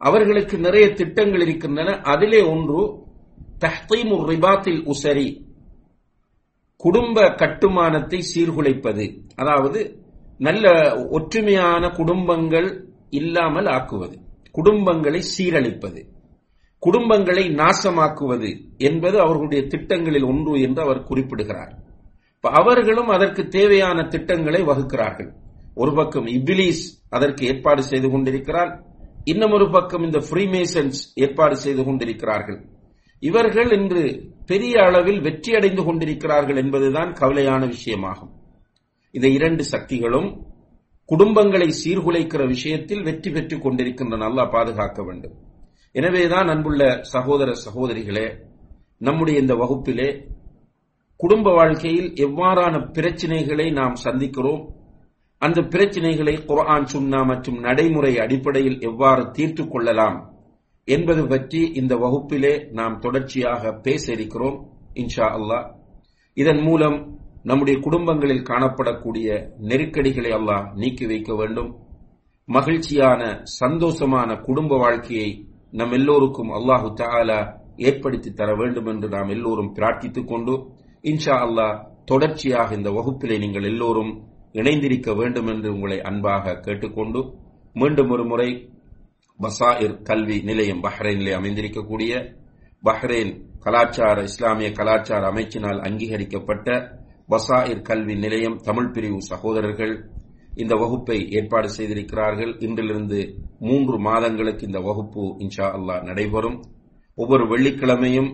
அவர்களுக்கு 0.00 0.58
நிறைய 0.58 0.86
திட்டங்கள் 0.94 1.40
இருக்கின்றன. 1.40 1.90
அதிலே 2.12 2.40
ஒன்று 2.42 3.04
தஹ்தீமு 3.60 4.16
ரிபாத்தில் 4.30 4.90
உசரி 4.90 5.44
குடும்ப 6.76 7.30
கட்டுமானத்தை 7.30 8.24
சீர்குலைப்பது. 8.34 9.20
அதாவது 9.34 10.04
நல்ல 10.38 10.94
ஒற்றுமையான 11.10 11.96
குடும்பங்கள் 11.96 12.88
இல்லாமல் 13.10 13.64
ஆக்குவது. 13.64 14.16
குடும்பங்களை 14.52 15.22
சீரழிப்பது. 15.38 16.06
குடும்பங்களை 16.86 17.44
நாசமாக்குவது 17.54 18.76
என்பது 18.78 19.20
அவர்களுடைய 19.20 19.66
திட்டங்களில் 19.66 20.22
ஒன்று 20.22 20.60
என்று 20.60 20.82
அவர் 20.82 21.02
குறிப்பிடுகிறார். 21.02 21.72
அவர்களும் 22.40 23.08
அதற்கு 23.08 23.48
தேவையான 23.48 24.02
திட்டங்களை 24.02 24.62
வகுக்கிறார்கள். 24.62 25.32
ஒரு 25.74 25.94
பக்கம் 25.94 26.26
இபிலிஸ் 26.26 26.84
அதற்கு 27.10 27.46
ஏற்பாடு 27.46 27.82
செய்து 27.82 28.10
கொண்டிருக்கிறார். 28.10 28.84
இன்னும் 29.24 29.50
ஒரு 29.50 29.70
பக்கம் 29.70 30.02
இந்த 30.02 30.18
ஃப்ரீமேசன்ஸ் 30.18 31.00
ஏற்பாடு 31.14 31.56
செய்து 31.56 31.84
கொண்டிருக்கிறார்கள். 31.84 32.64
இவர்கள் 33.22 33.70
இன்று 33.70 34.32
பெரிய 34.46 34.82
அளவில் 34.82 35.20
வெற்றி 35.20 35.54
அடைந்து 35.54 35.84
கொண்டிருக்கிறார்கள் 35.84 36.56
என்பதுதான் 36.56 37.12
கவலையான 37.12 37.62
விஷயமாகும். 37.66 38.32
இந்த 39.10 39.28
இரண்டு 39.28 39.64
சக்திகளும் 39.64 40.28
குடும்பங்களை 41.08 41.68
சீர்குலைக்கிற 41.82 42.46
விஷயத்தில் 42.46 43.02
வெற்றி 43.02 43.30
பெற்றுக் 43.30 43.62
கொண்டிருக்கின்றன. 43.62 44.22
நல்லா 44.24 44.44
பாதுகாக்க 44.44 45.02
வேண்டும். 45.02 45.34
எனவேதான் 45.92 46.48
அன்புள்ள 46.48 47.00
சகோதர 47.02 47.52
சகோதரிகளே 47.66 48.26
நம்முடைய 48.98 49.40
இந்த 49.40 49.54
வகுப்பிலே 49.54 50.08
குடும்ப 51.16 51.52
வாழ்க்கையில் 51.52 52.08
எவ்வாறான 52.26 52.74
பிரச்சனைகளை 52.92 53.72
நாம் 53.72 53.96
சந்திக்கிறோம் 54.04 54.62
அந்த 55.38 55.60
பிரச்சனைகளை 55.60 56.34
குரான் 56.50 56.86
சுன்னா 56.92 57.26
மற்றும் 57.26 57.58
நடைமுறை 57.58 58.18
அடிப்படையில் 58.18 58.78
எவ்வாறு 58.80 59.30
தீர்த்து 59.30 59.68
கொள்ளலாம் 59.68 60.35
என்பது 60.88 61.26
பற்றி 61.26 61.60
இந்த 61.72 61.94
வகுப்பிலே 61.96 62.72
நாம் 62.72 62.98
தொடர்ச்சியாக 62.98 63.72
பேச 63.72 64.12
இருக்கிறோம் 64.12 64.58
இன்ஷா 64.94 65.26
அல்லாஹ் 65.28 65.66
இதன் 66.34 66.62
மூலம் 66.62 66.98
நம்முடைய 67.42 67.80
குடும்பங்களில் 67.80 68.46
காணப்படக்கூடிய 68.46 69.26
நெருக்கடிகளை 69.58 70.30
அல்லாஹ் 70.30 70.74
நீக்கி 70.74 71.06
வைக்க 71.06 71.34
வேண்டும். 71.34 71.70
மகிழ்ச்சியான 72.48 73.22
சந்தோஷமான 73.60 74.40
குடும்ப 74.40 74.76
வாழ்க்கையை 74.76 75.28
நம் 75.70 75.92
எல்லோருக்கும் 75.92 76.50
அல்லாஹு 76.50 76.88
தாலா 76.94 77.40
ஏற்படுத்தி 77.76 78.30
தர 78.32 78.54
வேண்டும் 78.54 78.86
என்று 78.86 79.08
நாம் 79.08 79.28
எல்லோரும் 79.28 79.74
பிரார்த்தித்துக் 79.74 80.28
கொண்டு 80.28 80.54
இன்ஷா 81.04 81.36
அல்லாஹ் 81.38 81.74
தொடர்ச்சியாக 82.04 82.74
இந்த 82.74 82.90
வகுப்பிலே 82.90 83.38
நீங்கள் 83.38 83.62
எல்லோரும் 83.62 84.12
இணைந்திருக்க 84.52 85.14
வேண்டும் 85.14 85.46
என்று 85.46 85.72
உங்களை 85.72 86.00
அன்பாக 86.00 86.60
கேட்டுக்கொண்டு 86.60 87.22
மீண்டும் 87.74 88.10
ஒரு 88.10 88.24
முறை 88.24 88.48
பசாயிர் 89.40 89.96
கல்வி 90.08 90.36
நிலையம் 90.48 90.82
பஹ்ரைனிலே 90.86 91.32
அமைந்திருக்கக்கூடிய 91.38 92.12
பஹ்ரைன் 92.82 93.32
கலாச்சார 93.64 94.22
இஸ்லாமிய 94.30 94.68
கலாச்சார 94.78 95.22
அமைச்சினால் 95.32 95.80
அங்கீகரிக்கப்பட்ட 95.86 96.68
பசாயிர் 97.32 97.86
கல்வி 97.88 98.14
நிலையம் 98.24 98.56
தமிழ் 98.68 98.92
பிரிவு 98.94 99.20
சகோதரர்கள் 99.30 99.94
இந்த 100.62 100.74
வகுப்பை 100.82 101.16
ஏற்பாடு 101.38 101.68
செய்திருக்கிறார்கள். 101.76 102.52
இன்றிலிருந்து 102.66 103.18
மூன்று 103.68 103.96
மாதங்களுக்கு 104.06 104.62
இந்த 104.66 104.80
வகுப்பு 104.88 105.22
இன்ஷா 105.44 105.66
அல்லாஹ் 105.76 106.04
நடைபெறும். 106.08 106.58
ஒவ்வொரு 107.18 107.44
வெள்ளிக்கிழமையும் 107.52 108.30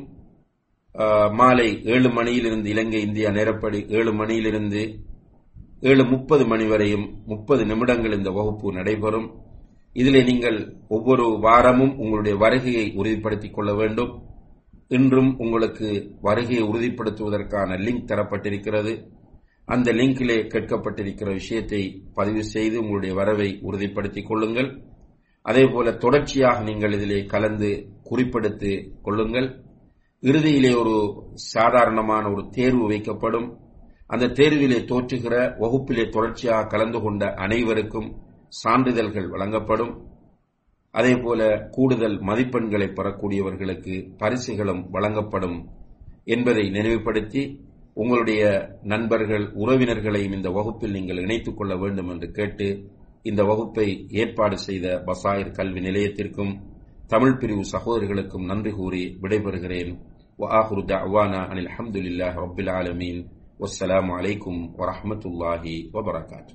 மாலை 1.41 1.69
ஏழு 1.95 2.09
மணியிலிருந்து 2.17 2.69
இலங்கை 2.75 3.01
இந்தியா 3.09 3.29
நேரப்படி 3.39 3.79
ஏழு 3.99 4.13
மணியிலிருந்து 4.21 4.83
ஏழு 5.91 6.05
முப்பது 6.05 6.45
மணி 6.53 6.67
வரையும் 6.73 7.07
முப்பது 7.31 7.63
நிமிடங்கள் 7.71 8.17
இந்த 8.19 8.31
வகுப்பு 8.39 8.73
நடைபெறும். 8.79 9.29
இதிலே 9.93 10.23
நீங்கள் 10.23 10.77
ஒவ்வொரு 10.89 11.39
வாரமும் 11.41 11.99
உங்களுடைய 11.99 12.37
வருகையை 12.37 12.93
உறுதிப்படுத்திக் 12.95 13.55
கொள்ள 13.55 13.75
வேண்டும். 13.75 14.23
இன்றும் 14.89 15.39
உங்களுக்கு 15.39 16.15
வருகையை 16.21 16.69
உறுதிப்படுத்துவதற்கான 16.69 17.77
லிங்க் 17.77 18.07
தரப்பட்டிருக்கிறது. 18.07 19.07
அந்த 19.65 19.93
லிங்கிலே 19.93 20.47
கேட்கப்பட்டிருக்கிற 20.47 21.33
விஷயத்தை 21.33 22.03
பதிவு 22.15 22.45
செய்து 22.45 22.81
உங்களுடைய 22.81 23.15
வரவை 23.15 23.59
உறுதிப்படுத்திக் 23.63 24.27
கொள்ளுங்கள். 24.27 24.83
அதேபோல 25.43 25.93
தொடர்ச்சியாக 25.93 26.63
நீங்கள் 26.63 26.93
இதிலே 26.93 27.25
கலந்து 27.25 27.89
குறிப்பெடுத்து 28.11 28.91
கொள்ளுங்கள். 29.03 29.63
இறுதியிலே 30.21 30.79
ஒரு 30.79 31.27
சாதாரணமான 31.35 32.31
ஒரு 32.31 32.49
தேர்வு 32.51 32.91
வைக்கப்படும். 32.91 33.57
அந்த 34.07 34.27
தேர்விலே 34.27 34.81
தோற்றுகிற 34.85 35.59
வகுப்பிலே 35.59 36.09
தொடர்ச்சியாக 36.09 36.67
கலந்து 36.67 37.01
கொண்ட 37.01 37.35
அனைவருக்கும் 37.35 38.31
சான்றிதழ்கள் 38.54 39.28
வழங்கப்படும் 39.34 39.94
அதேபோல 40.94 41.42
கூடுதல் 41.72 42.18
மதிப்பெண்களை 42.22 42.88
பெறக்கூடியவர்களுக்கு 42.90 43.96
பரிசுகளும் 44.18 44.84
வழங்கப்படும் 44.92 45.58
என்பதை 46.26 46.64
நினைவுபடுத்தி 46.70 47.44
உங்களுடைய 47.98 48.42
நண்பர்கள் 48.84 49.46
உறவினர்களையும் 49.62 50.36
இந்த 50.38 50.50
வகுப்பில் 50.50 50.96
நீங்கள் 50.98 51.22
இணைத்துக் 51.22 51.58
கொள்ள 51.60 51.74
வேண்டும் 51.76 52.10
என்று 52.10 52.28
கேட்டு 52.32 52.68
இந்த 53.22 53.42
வகுப்பை 53.44 53.88
ஏற்பாடு 54.22 54.58
செய்த 54.66 54.88
பசாயிர் 55.08 55.56
கல்வி 55.58 55.82
நிலையத்திற்கும் 55.82 56.54
தமிழ் 57.08 57.38
பிரிவு 57.38 57.64
சகோதரர்களுக்கும் 57.74 58.50
நன்றி 58.52 58.74
கூறி 58.74 59.04
விடைபெறுகிறேன் 59.22 59.92
وآخر 60.40 60.78
دعوانا 60.86 61.40
أن 61.52 61.58
الحمد 61.58 61.96
لله 61.98 62.34
رب 62.38 62.58
العالمين 62.60 63.18
والسلام 63.60 64.08
عليكم 64.12 64.56
ورحمة 64.80 65.24
الله 65.26 65.64
وبركاته 65.94 66.54